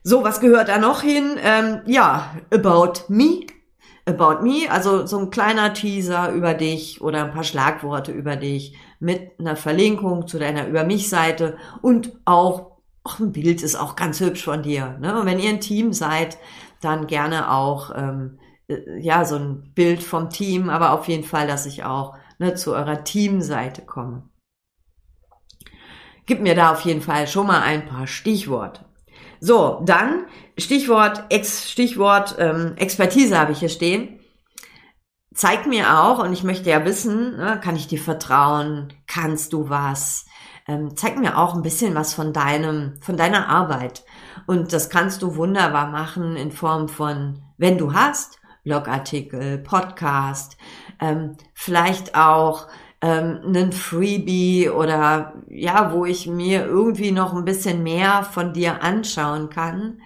So, 0.02 0.24
was 0.24 0.40
gehört 0.40 0.66
da 0.66 0.78
noch 0.78 1.02
hin? 1.02 1.36
Ähm, 1.40 1.82
ja, 1.86 2.34
about 2.50 3.04
me 3.06 3.46
About 4.06 4.42
Me, 4.42 4.70
also 4.70 5.06
so 5.06 5.18
ein 5.18 5.30
kleiner 5.30 5.74
Teaser 5.74 6.32
über 6.32 6.54
dich 6.54 7.00
oder 7.00 7.24
ein 7.24 7.32
paar 7.32 7.44
Schlagworte 7.44 8.12
über 8.12 8.36
dich 8.36 8.76
mit 8.98 9.38
einer 9.38 9.56
Verlinkung 9.56 10.26
zu 10.26 10.38
deiner 10.38 10.66
Über 10.66 10.84
mich-Seite 10.84 11.56
und 11.82 12.12
auch, 12.24 12.78
auch 13.04 13.18
ein 13.18 13.32
Bild 13.32 13.62
ist 13.62 13.76
auch 13.76 13.96
ganz 13.96 14.20
hübsch 14.20 14.44
von 14.44 14.62
dir. 14.62 14.98
Ne? 15.00 15.18
Und 15.18 15.26
wenn 15.26 15.38
ihr 15.38 15.50
ein 15.50 15.60
Team 15.60 15.92
seid, 15.92 16.38
dann 16.80 17.06
gerne 17.06 17.52
auch 17.52 17.92
ähm, 17.94 18.38
äh, 18.68 18.98
ja 19.00 19.24
so 19.24 19.36
ein 19.36 19.72
Bild 19.74 20.02
vom 20.02 20.30
Team, 20.30 20.70
aber 20.70 20.92
auf 20.92 21.08
jeden 21.08 21.24
Fall, 21.24 21.46
dass 21.46 21.66
ich 21.66 21.84
auch 21.84 22.14
ne, 22.38 22.54
zu 22.54 22.74
eurer 22.74 23.04
Teamseite 23.04 23.82
komme. 23.82 24.28
Gib 26.26 26.40
mir 26.40 26.54
da 26.54 26.72
auf 26.72 26.82
jeden 26.82 27.02
Fall 27.02 27.26
schon 27.26 27.46
mal 27.46 27.60
ein 27.60 27.86
paar 27.86 28.06
Stichworte. 28.06 28.84
So, 29.40 29.82
dann 29.84 30.26
Stichwort, 30.60 31.24
Ex, 31.30 31.70
Stichwort 31.70 32.36
ähm, 32.38 32.74
Expertise 32.76 33.38
habe 33.38 33.52
ich 33.52 33.60
hier 33.60 33.68
stehen. 33.68 34.20
zeig 35.34 35.66
mir 35.66 36.00
auch, 36.00 36.18
und 36.18 36.32
ich 36.32 36.44
möchte 36.44 36.70
ja 36.70 36.84
wissen, 36.84 37.36
ne, 37.36 37.60
kann 37.62 37.76
ich 37.76 37.86
dir 37.86 38.00
vertrauen? 38.00 38.92
Kannst 39.06 39.52
du 39.52 39.68
was? 39.70 40.26
Ähm, 40.66 40.96
zeig 40.96 41.18
mir 41.18 41.38
auch 41.38 41.54
ein 41.54 41.62
bisschen 41.62 41.94
was 41.94 42.14
von 42.14 42.32
deinem, 42.32 42.98
von 43.00 43.16
deiner 43.16 43.48
Arbeit. 43.48 44.04
Und 44.46 44.72
das 44.72 44.90
kannst 44.90 45.22
du 45.22 45.36
wunderbar 45.36 45.88
machen 45.88 46.36
in 46.36 46.52
Form 46.52 46.88
von, 46.88 47.42
wenn 47.56 47.78
du 47.78 47.94
hast, 47.94 48.38
Blogartikel, 48.64 49.58
Podcast, 49.58 50.56
ähm, 51.00 51.36
vielleicht 51.54 52.14
auch 52.14 52.68
ähm, 53.00 53.40
einen 53.44 53.72
Freebie 53.72 54.68
oder 54.68 55.34
ja, 55.48 55.92
wo 55.92 56.04
ich 56.04 56.26
mir 56.26 56.66
irgendwie 56.66 57.12
noch 57.12 57.34
ein 57.34 57.44
bisschen 57.44 57.82
mehr 57.82 58.24
von 58.24 58.52
dir 58.52 58.82
anschauen 58.82 59.48
kann, 59.48 60.00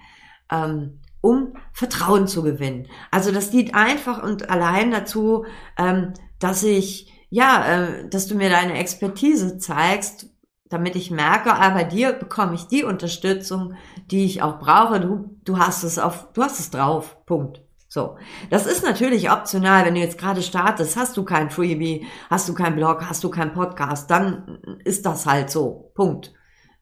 ähm, 0.54 1.00
um 1.20 1.54
Vertrauen 1.72 2.26
zu 2.26 2.42
gewinnen. 2.42 2.86
Also 3.10 3.32
das 3.32 3.50
dient 3.50 3.74
einfach 3.74 4.22
und 4.22 4.50
allein 4.50 4.90
dazu, 4.90 5.46
ähm, 5.78 6.12
dass 6.38 6.62
ich 6.62 7.10
ja, 7.30 7.64
äh, 7.66 8.08
dass 8.08 8.28
du 8.28 8.36
mir 8.36 8.48
deine 8.48 8.78
Expertise 8.78 9.58
zeigst, 9.58 10.28
damit 10.68 10.94
ich 10.94 11.10
merke, 11.10 11.52
ah, 11.52 11.70
bei 11.70 11.82
dir 11.82 12.12
bekomme 12.12 12.54
ich 12.54 12.68
die 12.68 12.84
Unterstützung, 12.84 13.74
die 14.10 14.24
ich 14.24 14.42
auch 14.42 14.60
brauche. 14.60 15.00
Du, 15.00 15.36
du 15.44 15.58
hast 15.58 15.82
es 15.82 15.98
auf, 15.98 16.28
du 16.32 16.42
hast 16.42 16.60
es 16.60 16.70
drauf. 16.70 17.16
Punkt. 17.26 17.62
So. 17.88 18.18
Das 18.50 18.66
ist 18.66 18.84
natürlich 18.84 19.32
optional, 19.32 19.84
wenn 19.84 19.94
du 19.94 20.00
jetzt 20.00 20.18
gerade 20.18 20.42
startest, 20.42 20.96
hast 20.96 21.16
du 21.16 21.24
kein 21.24 21.50
Freebie, 21.50 22.06
hast 22.30 22.48
du 22.48 22.54
keinen 22.54 22.76
Blog, 22.76 23.04
hast 23.08 23.24
du 23.24 23.30
keinen 23.30 23.52
Podcast, 23.52 24.10
dann 24.10 24.60
ist 24.84 25.04
das 25.04 25.26
halt 25.26 25.50
so. 25.50 25.90
Punkt. 25.94 26.32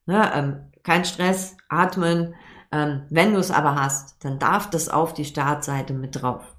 Ne, 0.05 0.31
ähm, 0.35 0.73
kein 0.83 1.05
Stress, 1.05 1.57
atmen. 1.69 2.35
Ähm, 2.73 3.03
wenn 3.11 3.35
du 3.35 3.39
es 3.39 3.51
aber 3.51 3.75
hast, 3.75 4.25
dann 4.25 4.39
darf 4.39 4.71
das 4.71 4.89
auf 4.89 5.13
die 5.15 5.27
Startseite 5.27 5.93
mit 5.93 6.23
drauf. 6.23 6.57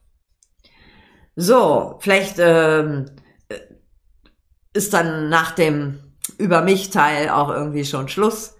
So, 1.36 1.98
vielleicht 2.00 2.36
ähm, 2.38 3.08
äh, 3.50 3.60
ist 4.74 4.94
dann 4.94 5.30
nach 5.30 5.52
dem 5.52 6.00
über 6.38 6.62
mich 6.62 6.92
Teil 6.92 7.30
auch 7.30 7.50
irgendwie 7.50 7.86
schon 7.86 8.08
Schluss. 8.08 8.56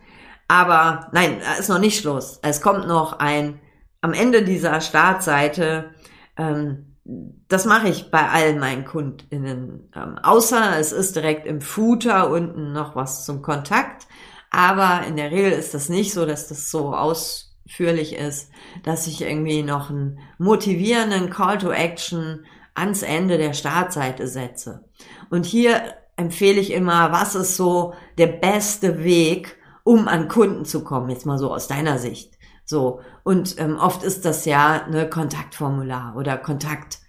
Aber 0.48 1.10
nein, 1.14 1.42
ist 1.60 1.70
noch 1.70 1.80
nicht 1.80 2.00
Schluss. 2.00 2.40
Es 2.42 2.62
kommt 2.62 2.88
noch 2.88 3.20
ein 3.20 3.60
am 4.02 4.14
Ende 4.14 4.44
dieser 4.44 4.82
Startseite. 4.82 5.92
Ähm, 6.38 6.98
das 7.06 7.66
mache 7.66 7.90
ich 7.90 8.12
bei 8.12 8.30
allen 8.30 8.60
meinen 8.60 8.86
KundInnen. 8.86 9.92
Ähm, 9.96 10.18
außer 10.22 10.78
es 10.80 10.92
ist 10.92 11.16
direkt 11.16 11.46
im 11.46 11.62
Footer 11.62 12.30
unten 12.30 12.74
noch 12.74 12.96
was 12.96 13.26
zum 13.26 13.42
Kontakt. 13.42 14.08
Aber 14.54 15.02
in 15.08 15.18
der 15.18 15.32
Regel 15.32 15.52
ist 15.52 15.74
das 15.74 15.90
nicht 15.90 16.14
so, 16.14 16.28
dass 16.28 16.48
das 16.48 16.70
so 16.70 16.94
ausführlich 16.94 18.16
ist, 18.16 18.52
dass 18.84 19.08
ich 19.08 19.24
irgendwie 19.24 19.64
noch 19.64 19.90
einen 19.90 20.20
motivierenden 20.38 21.32
Call 21.32 21.58
to 21.58 21.72
Action 21.72 22.46
ans 22.76 23.02
Ende 23.02 23.40
der 23.40 23.54
Startseite 23.54 24.28
setze. 24.28 24.86
Und 25.32 25.48
hier 25.48 25.96
empfehle 26.18 26.62
ich 26.62 26.72
immer, 26.72 27.12
was 27.12 27.34
ist 27.34 27.58
so 27.58 27.96
der 28.20 28.28
beste 28.28 29.04
Weg, 29.04 29.58
um 29.84 30.08
an 30.08 30.28
Kunden 30.28 30.66
zu 30.66 30.84
kommen, 30.84 31.10
jetzt 31.10 31.26
mal 31.26 31.40
so 31.40 31.52
aus 31.52 31.68
deiner 31.68 31.98
Sicht. 31.98 32.38
So. 32.64 33.00
Und 33.24 33.60
ähm, 33.60 33.78
oft 33.78 34.04
ist 34.04 34.24
das 34.24 34.46
ja 34.46 34.84
eine 34.84 35.10
Kontaktformular 35.10 36.16
oder 36.16 36.38
Kontakt. 36.38 37.00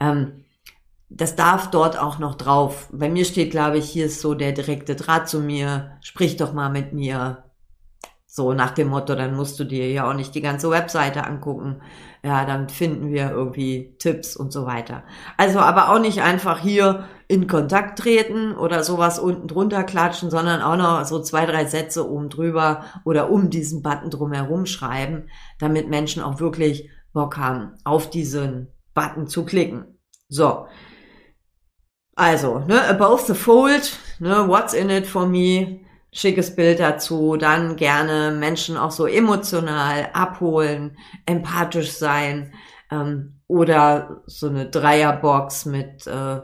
Ähm, 0.00 0.44
das 1.10 1.34
darf 1.34 1.70
dort 1.70 1.98
auch 1.98 2.18
noch 2.20 2.36
drauf. 2.36 2.88
Bei 2.92 3.10
mir 3.10 3.24
steht, 3.24 3.50
glaube 3.50 3.78
ich, 3.78 3.90
hier 3.90 4.06
ist 4.06 4.20
so 4.20 4.34
der 4.34 4.52
direkte 4.52 4.94
Draht 4.94 5.28
zu 5.28 5.40
mir. 5.40 5.98
Sprich 6.00 6.36
doch 6.36 6.52
mal 6.52 6.70
mit 6.70 6.92
mir. 6.92 7.44
So 8.26 8.52
nach 8.54 8.70
dem 8.70 8.88
Motto, 8.88 9.16
dann 9.16 9.34
musst 9.34 9.58
du 9.58 9.64
dir 9.64 9.90
ja 9.90 10.08
auch 10.08 10.14
nicht 10.14 10.36
die 10.36 10.40
ganze 10.40 10.70
Webseite 10.70 11.26
angucken. 11.26 11.82
Ja, 12.22 12.44
dann 12.44 12.68
finden 12.68 13.10
wir 13.10 13.32
irgendwie 13.32 13.96
Tipps 13.98 14.36
und 14.36 14.52
so 14.52 14.66
weiter. 14.66 15.02
Also 15.36 15.58
aber 15.58 15.90
auch 15.90 15.98
nicht 15.98 16.22
einfach 16.22 16.60
hier 16.60 17.08
in 17.26 17.48
Kontakt 17.48 17.98
treten 17.98 18.54
oder 18.54 18.84
sowas 18.84 19.18
unten 19.18 19.48
drunter 19.48 19.82
klatschen, 19.82 20.30
sondern 20.30 20.62
auch 20.62 20.76
noch 20.76 21.04
so 21.06 21.20
zwei, 21.20 21.44
drei 21.44 21.64
Sätze 21.64 22.08
oben 22.08 22.28
drüber 22.28 22.84
oder 23.04 23.30
um 23.30 23.50
diesen 23.50 23.82
Button 23.82 24.10
drumherum 24.10 24.64
schreiben, 24.64 25.24
damit 25.58 25.88
Menschen 25.88 26.22
auch 26.22 26.38
wirklich 26.38 26.88
Bock 27.12 27.36
haben, 27.36 27.72
auf 27.82 28.10
diesen 28.10 28.68
Button 28.94 29.26
zu 29.26 29.44
klicken. 29.44 29.98
So. 30.28 30.66
Also, 32.20 32.58
ne, 32.58 32.86
above 32.86 33.24
the 33.26 33.34
fold, 33.34 33.98
ne, 34.18 34.46
what's 34.46 34.74
in 34.74 34.90
it 34.90 35.06
for 35.06 35.26
me? 35.26 35.80
schickes 36.12 36.54
Bild 36.54 36.80
dazu, 36.80 37.36
dann 37.36 37.76
gerne 37.76 38.32
Menschen 38.32 38.76
auch 38.76 38.90
so 38.90 39.06
emotional 39.06 40.10
abholen, 40.12 40.98
empathisch 41.24 41.92
sein 41.92 42.52
ähm, 42.90 43.40
oder 43.46 44.22
so 44.26 44.48
eine 44.48 44.66
Dreierbox 44.66 45.66
mit 45.66 46.06
äh, 46.06 46.40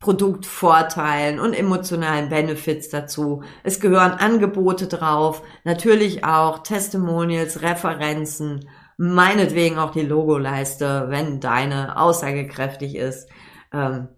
Produktvorteilen 0.00 1.40
und 1.40 1.52
emotionalen 1.52 2.28
Benefits 2.28 2.88
dazu. 2.88 3.42
Es 3.64 3.80
gehören 3.80 4.12
Angebote 4.12 4.86
drauf, 4.86 5.42
natürlich 5.64 6.24
auch 6.24 6.62
Testimonials, 6.62 7.60
Referenzen, 7.60 8.68
meinetwegen 8.96 9.78
auch 9.78 9.90
die 9.90 10.06
Logoleiste, 10.06 11.06
wenn 11.08 11.40
deine 11.40 12.00
aussagekräftig 12.00 12.94
ist, 12.94 13.28
ähm, 13.72 14.08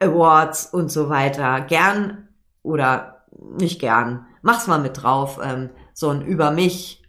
Awards 0.00 0.66
und 0.66 0.90
so 0.90 1.08
weiter. 1.08 1.60
Gern 1.60 2.28
oder 2.62 3.24
nicht 3.58 3.80
gern. 3.80 4.26
Mach's 4.42 4.66
mal 4.66 4.80
mit 4.80 5.02
drauf. 5.02 5.38
Ähm, 5.42 5.70
so 5.92 6.08
ein 6.08 6.22
über 6.22 6.50
mich, 6.50 7.02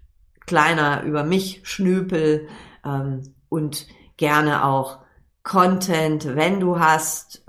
kleiner 0.46 1.04
über 1.04 1.24
mich 1.24 1.62
Schnüpel 1.64 2.48
ähm, 2.86 3.34
und 3.50 3.88
gerne 4.18 4.66
auch 4.66 5.00
Content, 5.44 6.36
wenn 6.36 6.60
du 6.60 6.80
hast, 6.80 7.44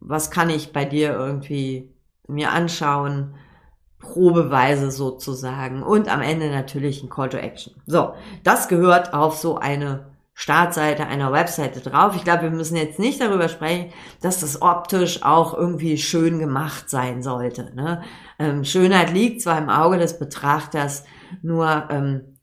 was 0.00 0.30
kann 0.30 0.50
ich 0.50 0.72
bei 0.72 0.84
dir 0.84 1.12
irgendwie 1.14 1.94
mir 2.26 2.52
anschauen, 2.52 3.34
probeweise 3.98 4.90
sozusagen 4.90 5.82
und 5.82 6.12
am 6.12 6.20
Ende 6.20 6.50
natürlich 6.50 7.02
ein 7.02 7.08
Call 7.08 7.30
to 7.30 7.38
Action. 7.38 7.74
So, 7.86 8.14
das 8.44 8.68
gehört 8.68 9.14
auf 9.14 9.36
so 9.36 9.56
eine 9.56 10.06
Startseite 10.40 11.04
einer 11.08 11.32
Webseite 11.32 11.80
drauf. 11.80 12.14
Ich 12.14 12.22
glaube, 12.22 12.44
wir 12.44 12.50
müssen 12.50 12.76
jetzt 12.76 13.00
nicht 13.00 13.20
darüber 13.20 13.48
sprechen, 13.48 13.92
dass 14.20 14.38
das 14.38 14.62
optisch 14.62 15.24
auch 15.24 15.52
irgendwie 15.52 15.98
schön 15.98 16.38
gemacht 16.38 16.88
sein 16.88 17.24
sollte. 17.24 17.74
Ne? 17.74 18.04
Ähm, 18.38 18.62
Schönheit 18.62 19.12
liegt 19.12 19.42
zwar 19.42 19.58
im 19.58 19.68
Auge 19.68 19.98
des 19.98 20.16
Betrachters, 20.20 21.02
nur 21.42 21.88
ähm, 21.90 22.36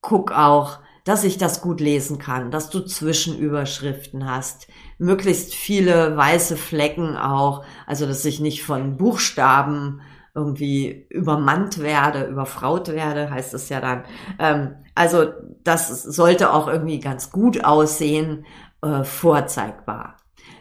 guck 0.00 0.32
auch, 0.32 0.78
dass 1.04 1.22
ich 1.22 1.36
das 1.36 1.60
gut 1.60 1.82
lesen 1.82 2.18
kann, 2.18 2.50
dass 2.50 2.70
du 2.70 2.80
Zwischenüberschriften 2.80 4.24
hast, 4.24 4.66
möglichst 4.96 5.54
viele 5.54 6.16
weiße 6.16 6.56
Flecken 6.56 7.14
auch, 7.14 7.62
also 7.86 8.06
dass 8.06 8.24
ich 8.24 8.40
nicht 8.40 8.62
von 8.62 8.96
Buchstaben 8.96 10.00
irgendwie 10.34 11.06
übermannt 11.10 11.80
werde, 11.80 12.24
überfraut 12.24 12.88
werde, 12.88 13.30
heißt 13.30 13.54
es 13.54 13.68
ja 13.68 13.80
dann. 13.80 14.04
Ähm, 14.38 14.74
also 14.94 15.32
das 15.62 16.02
sollte 16.02 16.52
auch 16.52 16.66
irgendwie 16.66 16.98
ganz 16.98 17.30
gut 17.30 17.64
aussehen, 17.64 18.44
äh, 18.82 19.04
vorzeigbar. 19.04 20.16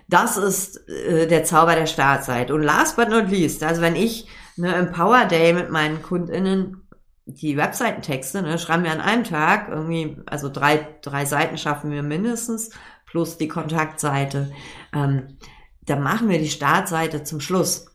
Das 0.07 0.37
ist 0.37 0.87
äh, 0.87 1.27
der 1.27 1.43
Zauber 1.43 1.75
der 1.75 1.87
Startseite. 1.87 2.53
Und 2.53 2.61
last 2.61 2.95
but 2.95 3.09
not 3.09 3.29
least, 3.29 3.63
also 3.63 3.81
wenn 3.81 3.95
ich 3.95 4.27
ne, 4.57 4.75
im 4.75 4.91
Power 4.91 5.25
Day 5.25 5.53
mit 5.53 5.71
meinen 5.71 6.01
KundInnen 6.03 6.87
die 7.25 7.57
Webseitentexte, 7.57 8.41
ne, 8.41 8.59
schreiben 8.59 8.83
wir 8.83 8.91
an 8.91 9.01
einem 9.01 9.23
Tag 9.23 9.69
irgendwie, 9.69 10.17
also 10.27 10.49
drei, 10.49 10.87
drei 11.01 11.25
Seiten 11.25 11.57
schaffen 11.57 11.89
wir 11.89 12.03
mindestens, 12.03 12.69
plus 13.05 13.37
die 13.37 13.47
Kontaktseite. 13.47 14.51
Ähm, 14.93 15.37
dann 15.85 16.01
machen 16.01 16.29
wir 16.29 16.39
die 16.39 16.49
Startseite 16.49 17.23
zum 17.23 17.39
Schluss. 17.39 17.92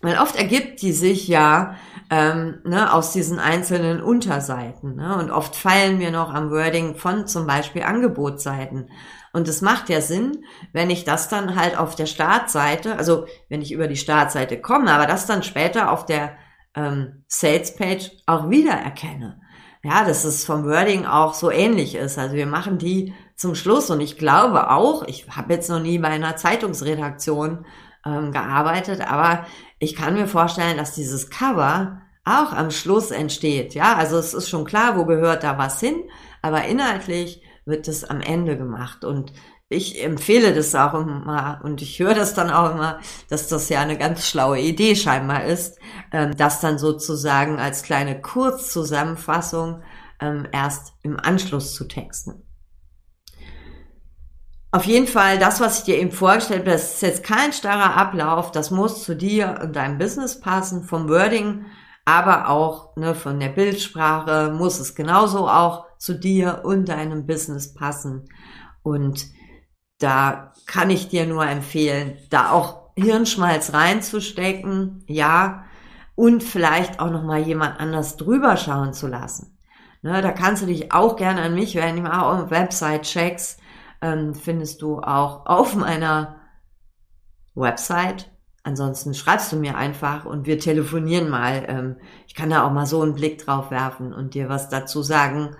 Weil 0.00 0.18
oft 0.18 0.36
ergibt 0.36 0.82
die 0.82 0.92
sich 0.92 1.26
ja 1.26 1.76
ähm, 2.10 2.60
ne, 2.64 2.92
aus 2.92 3.12
diesen 3.12 3.38
einzelnen 3.38 4.00
Unterseiten. 4.00 4.94
Ne? 4.94 5.16
Und 5.18 5.30
oft 5.30 5.56
fallen 5.56 5.98
wir 5.98 6.10
noch 6.10 6.32
am 6.32 6.50
Wording 6.50 6.94
von 6.94 7.26
zum 7.26 7.46
Beispiel 7.46 7.82
Angebotsseiten. 7.82 8.90
Und 9.32 9.48
es 9.48 9.60
macht 9.60 9.88
ja 9.88 10.00
Sinn, 10.00 10.44
wenn 10.72 10.90
ich 10.90 11.04
das 11.04 11.28
dann 11.28 11.54
halt 11.54 11.76
auf 11.76 11.94
der 11.96 12.06
Startseite, 12.06 12.96
also 12.96 13.26
wenn 13.48 13.60
ich 13.60 13.72
über 13.72 13.88
die 13.88 13.96
Startseite 13.96 14.60
komme, 14.60 14.90
aber 14.92 15.06
das 15.06 15.26
dann 15.26 15.42
später 15.42 15.90
auf 15.90 16.06
der 16.06 16.36
ähm, 16.74 17.24
Sales 17.26 17.76
Page 17.76 18.10
auch 18.26 18.48
wieder 18.48 18.72
erkenne. 18.72 19.40
Ja, 19.82 20.04
dass 20.04 20.24
es 20.24 20.44
vom 20.44 20.64
Wording 20.64 21.06
auch 21.06 21.34
so 21.34 21.50
ähnlich 21.50 21.94
ist. 21.94 22.18
Also 22.18 22.34
wir 22.34 22.46
machen 22.46 22.78
die 22.78 23.14
zum 23.36 23.54
Schluss 23.54 23.90
und 23.90 24.00
ich 24.00 24.18
glaube 24.18 24.70
auch, 24.70 25.04
ich 25.06 25.28
habe 25.28 25.52
jetzt 25.52 25.70
noch 25.70 25.80
nie 25.80 25.98
bei 25.98 26.08
einer 26.08 26.36
Zeitungsredaktion 26.36 27.64
ähm, 28.08 28.32
gearbeitet, 28.32 29.00
aber 29.00 29.46
ich 29.78 29.94
kann 29.94 30.14
mir 30.14 30.26
vorstellen, 30.26 30.76
dass 30.76 30.94
dieses 30.94 31.30
Cover 31.30 32.00
auch 32.24 32.52
am 32.52 32.70
Schluss 32.70 33.10
entsteht. 33.10 33.74
Ja, 33.74 33.96
also 33.96 34.18
es 34.18 34.34
ist 34.34 34.48
schon 34.48 34.64
klar, 34.64 34.96
wo 34.96 35.04
gehört 35.04 35.44
da 35.44 35.58
was 35.58 35.80
hin, 35.80 36.04
aber 36.42 36.64
inhaltlich 36.64 37.42
wird 37.64 37.88
es 37.88 38.04
am 38.04 38.20
Ende 38.20 38.56
gemacht 38.56 39.04
und 39.04 39.32
ich 39.70 40.02
empfehle 40.02 40.54
das 40.54 40.74
auch 40.74 40.94
immer 40.94 41.60
und 41.62 41.82
ich 41.82 41.98
höre 41.98 42.14
das 42.14 42.32
dann 42.32 42.50
auch 42.50 42.74
immer, 42.74 43.00
dass 43.28 43.48
das 43.48 43.68
ja 43.68 43.80
eine 43.80 43.98
ganz 43.98 44.26
schlaue 44.26 44.58
Idee 44.58 44.96
scheinbar 44.96 45.44
ist, 45.44 45.78
ähm, 46.10 46.36
das 46.36 46.60
dann 46.60 46.78
sozusagen 46.78 47.58
als 47.58 47.82
kleine 47.82 48.20
Kurzzusammenfassung 48.20 49.82
ähm, 50.20 50.48
erst 50.52 50.94
im 51.02 51.20
Anschluss 51.20 51.74
zu 51.74 51.86
texten. 51.86 52.47
Auf 54.70 54.84
jeden 54.84 55.06
Fall, 55.06 55.38
das, 55.38 55.60
was 55.60 55.78
ich 55.78 55.84
dir 55.84 55.98
eben 55.98 56.12
vorgestellt 56.12 56.60
habe, 56.60 56.70
das 56.72 56.94
ist 56.94 57.02
jetzt 57.02 57.24
kein 57.24 57.52
starrer 57.52 57.96
Ablauf, 57.96 58.52
das 58.52 58.70
muss 58.70 59.02
zu 59.02 59.16
dir 59.16 59.60
und 59.62 59.74
deinem 59.74 59.98
Business 59.98 60.40
passen, 60.40 60.84
vom 60.84 61.08
Wording, 61.08 61.64
aber 62.04 62.50
auch 62.50 62.94
ne, 62.96 63.14
von 63.14 63.40
der 63.40 63.48
Bildsprache 63.48 64.52
muss 64.52 64.78
es 64.78 64.94
genauso 64.94 65.48
auch 65.48 65.86
zu 65.98 66.14
dir 66.14 66.62
und 66.64 66.88
deinem 66.88 67.26
Business 67.26 67.74
passen. 67.74 68.28
Und 68.82 69.26
da 69.98 70.52
kann 70.66 70.90
ich 70.90 71.08
dir 71.08 71.26
nur 71.26 71.46
empfehlen, 71.46 72.18
da 72.30 72.50
auch 72.50 72.90
Hirnschmalz 72.94 73.72
reinzustecken, 73.72 75.04
ja, 75.06 75.64
und 76.14 76.42
vielleicht 76.42 76.98
auch 76.98 77.10
nochmal 77.10 77.40
jemand 77.40 77.78
anders 77.78 78.16
drüber 78.16 78.56
schauen 78.56 78.92
zu 78.92 79.06
lassen. 79.06 79.56
Ne, 80.02 80.20
da 80.20 80.32
kannst 80.32 80.62
du 80.62 80.66
dich 80.66 80.92
auch 80.92 81.16
gerne 81.16 81.42
an 81.42 81.54
mich 81.54 81.74
wenden, 81.74 82.04
ich 82.04 82.12
auch 82.12 82.50
Website-Checks, 82.50 83.58
ähm, 84.00 84.34
findest 84.34 84.82
du 84.82 85.00
auch 85.00 85.46
auf 85.46 85.74
meiner 85.74 86.36
Website. 87.54 88.30
Ansonsten 88.62 89.14
schreibst 89.14 89.52
du 89.52 89.56
mir 89.56 89.76
einfach 89.76 90.24
und 90.26 90.46
wir 90.46 90.58
telefonieren 90.58 91.28
mal. 91.30 91.64
Ähm, 91.68 91.96
ich 92.26 92.34
kann 92.34 92.50
da 92.50 92.66
auch 92.66 92.72
mal 92.72 92.86
so 92.86 93.02
einen 93.02 93.14
Blick 93.14 93.38
drauf 93.38 93.70
werfen 93.70 94.12
und 94.12 94.34
dir 94.34 94.48
was 94.48 94.68
dazu 94.68 95.02
sagen. 95.02 95.56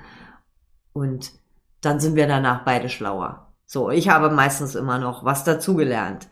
Und 0.93 1.33
dann 1.81 2.01
sind 2.01 2.17
wir 2.17 2.27
danach 2.27 2.65
beide 2.65 2.89
schlauer. 2.89 3.53
So, 3.67 3.91
ich 3.91 4.09
habe 4.09 4.31
meistens 4.31 4.75
immer 4.75 4.99
noch 4.99 5.25
was 5.25 5.45
dazugelernt. 5.45 6.29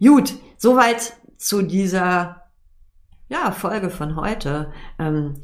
Gut, 0.00 0.34
soweit 0.56 1.14
zu 1.36 1.62
dieser 1.62 2.50
ja, 3.28 3.52
Folge 3.52 3.90
von 3.90 4.16
heute. 4.16 4.72
Ähm, 4.98 5.42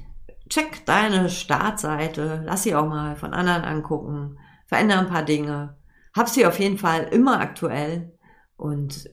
check 0.49 0.85
deine 0.87 1.31
Startseite, 1.31 2.43
lass 2.45 2.65
sie 2.65 2.75
auch 2.75 2.87
mal 2.87 3.17
von 3.17 3.33
anderen 3.33 3.65
angucken, 3.65 4.39
verändere 4.67 5.01
ein 5.01 5.09
paar 5.09 5.23
Dinge 5.23 5.77
hab 6.17 6.29
sie 6.29 6.47
auf 6.47 6.59
jeden 6.59 6.79
Fall 6.79 7.05
immer 7.13 7.41
aktuell 7.41 8.13
und 8.57 9.11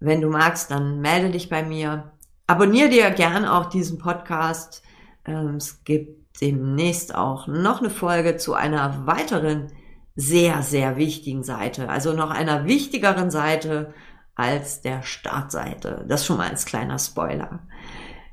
wenn 0.00 0.20
du 0.20 0.28
magst, 0.28 0.70
dann 0.70 1.00
melde 1.00 1.30
dich 1.30 1.48
bei 1.48 1.62
mir. 1.62 2.12
Abonnier 2.48 2.88
dir 2.88 3.10
gern 3.10 3.44
auch 3.44 3.66
diesen 3.66 3.98
Podcast. 3.98 4.82
Ähm, 5.24 5.56
es 5.56 5.84
gibt 5.84 6.40
demnächst 6.40 7.14
auch 7.14 7.46
noch 7.46 7.80
eine 7.80 7.90
Folge 7.90 8.36
zu 8.36 8.54
einer 8.54 9.06
weiteren 9.06 9.72
sehr, 10.16 10.62
sehr 10.62 10.96
wichtigen 10.96 11.44
Seite. 11.44 11.88
Also 11.88 12.12
noch 12.14 12.30
einer 12.30 12.66
wichtigeren 12.66 13.30
Seite 13.30 13.94
als 14.34 14.80
der 14.80 15.02
Startseite. 15.02 16.04
Das 16.08 16.26
schon 16.26 16.38
mal 16.38 16.50
als 16.50 16.64
kleiner 16.64 16.98
Spoiler. 16.98 17.60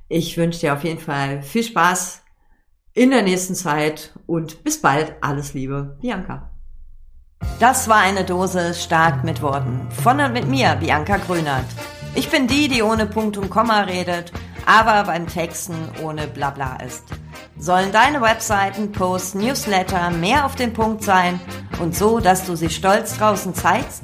Ich 0.07 0.37
wünsche 0.37 0.61
dir 0.61 0.73
auf 0.73 0.83
jeden 0.83 0.99
Fall 0.99 1.43
viel 1.43 1.63
Spaß 1.63 2.23
in 2.93 3.11
der 3.11 3.21
nächsten 3.21 3.53
Zeit 3.53 4.13
und 4.25 4.63
bis 4.63 4.81
bald. 4.81 5.13
Alles 5.21 5.53
Liebe, 5.53 5.97
Bianca. 6.01 6.48
Das 7.59 7.89
war 7.89 7.97
eine 7.97 8.23
Dose 8.23 8.73
stark 8.73 9.25
mit 9.25 9.41
Worten. 9.41 9.85
Von 10.01 10.21
und 10.21 10.31
mit 10.31 10.47
mir, 10.47 10.77
Bianca 10.79 11.17
Grünert. 11.17 11.65
Ich 12.15 12.29
bin 12.29 12.47
die, 12.47 12.69
die 12.69 12.81
ohne 12.81 13.05
Punkt 13.05 13.35
und 13.35 13.49
Komma 13.49 13.81
redet, 13.81 14.31
aber 14.65 15.03
beim 15.03 15.27
Texten 15.27 15.75
ohne 16.01 16.27
Blabla 16.27 16.77
ist. 16.77 17.03
Sollen 17.57 17.91
deine 17.91 18.21
Webseiten, 18.21 18.93
Posts, 18.93 19.35
Newsletter 19.35 20.09
mehr 20.09 20.45
auf 20.45 20.55
den 20.55 20.71
Punkt 20.71 21.03
sein 21.03 21.41
und 21.81 21.95
so, 21.95 22.19
dass 22.19 22.45
du 22.45 22.55
sie 22.55 22.69
stolz 22.69 23.17
draußen 23.17 23.53
zeigst? 23.53 24.03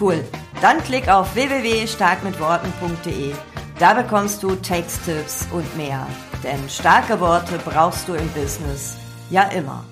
Cool. 0.00 0.24
Dann 0.62 0.82
klick 0.82 1.10
auf 1.10 1.34
www.starkmitworten.de. 1.34 3.34
Da 3.78 3.92
bekommst 3.92 4.42
du 4.42 4.56
Texttipps 4.56 5.46
und 5.52 5.76
mehr. 5.76 6.06
Denn 6.42 6.66
starke 6.70 7.20
Worte 7.20 7.58
brauchst 7.62 8.08
du 8.08 8.14
im 8.14 8.28
Business 8.30 8.96
ja 9.28 9.42
immer. 9.42 9.84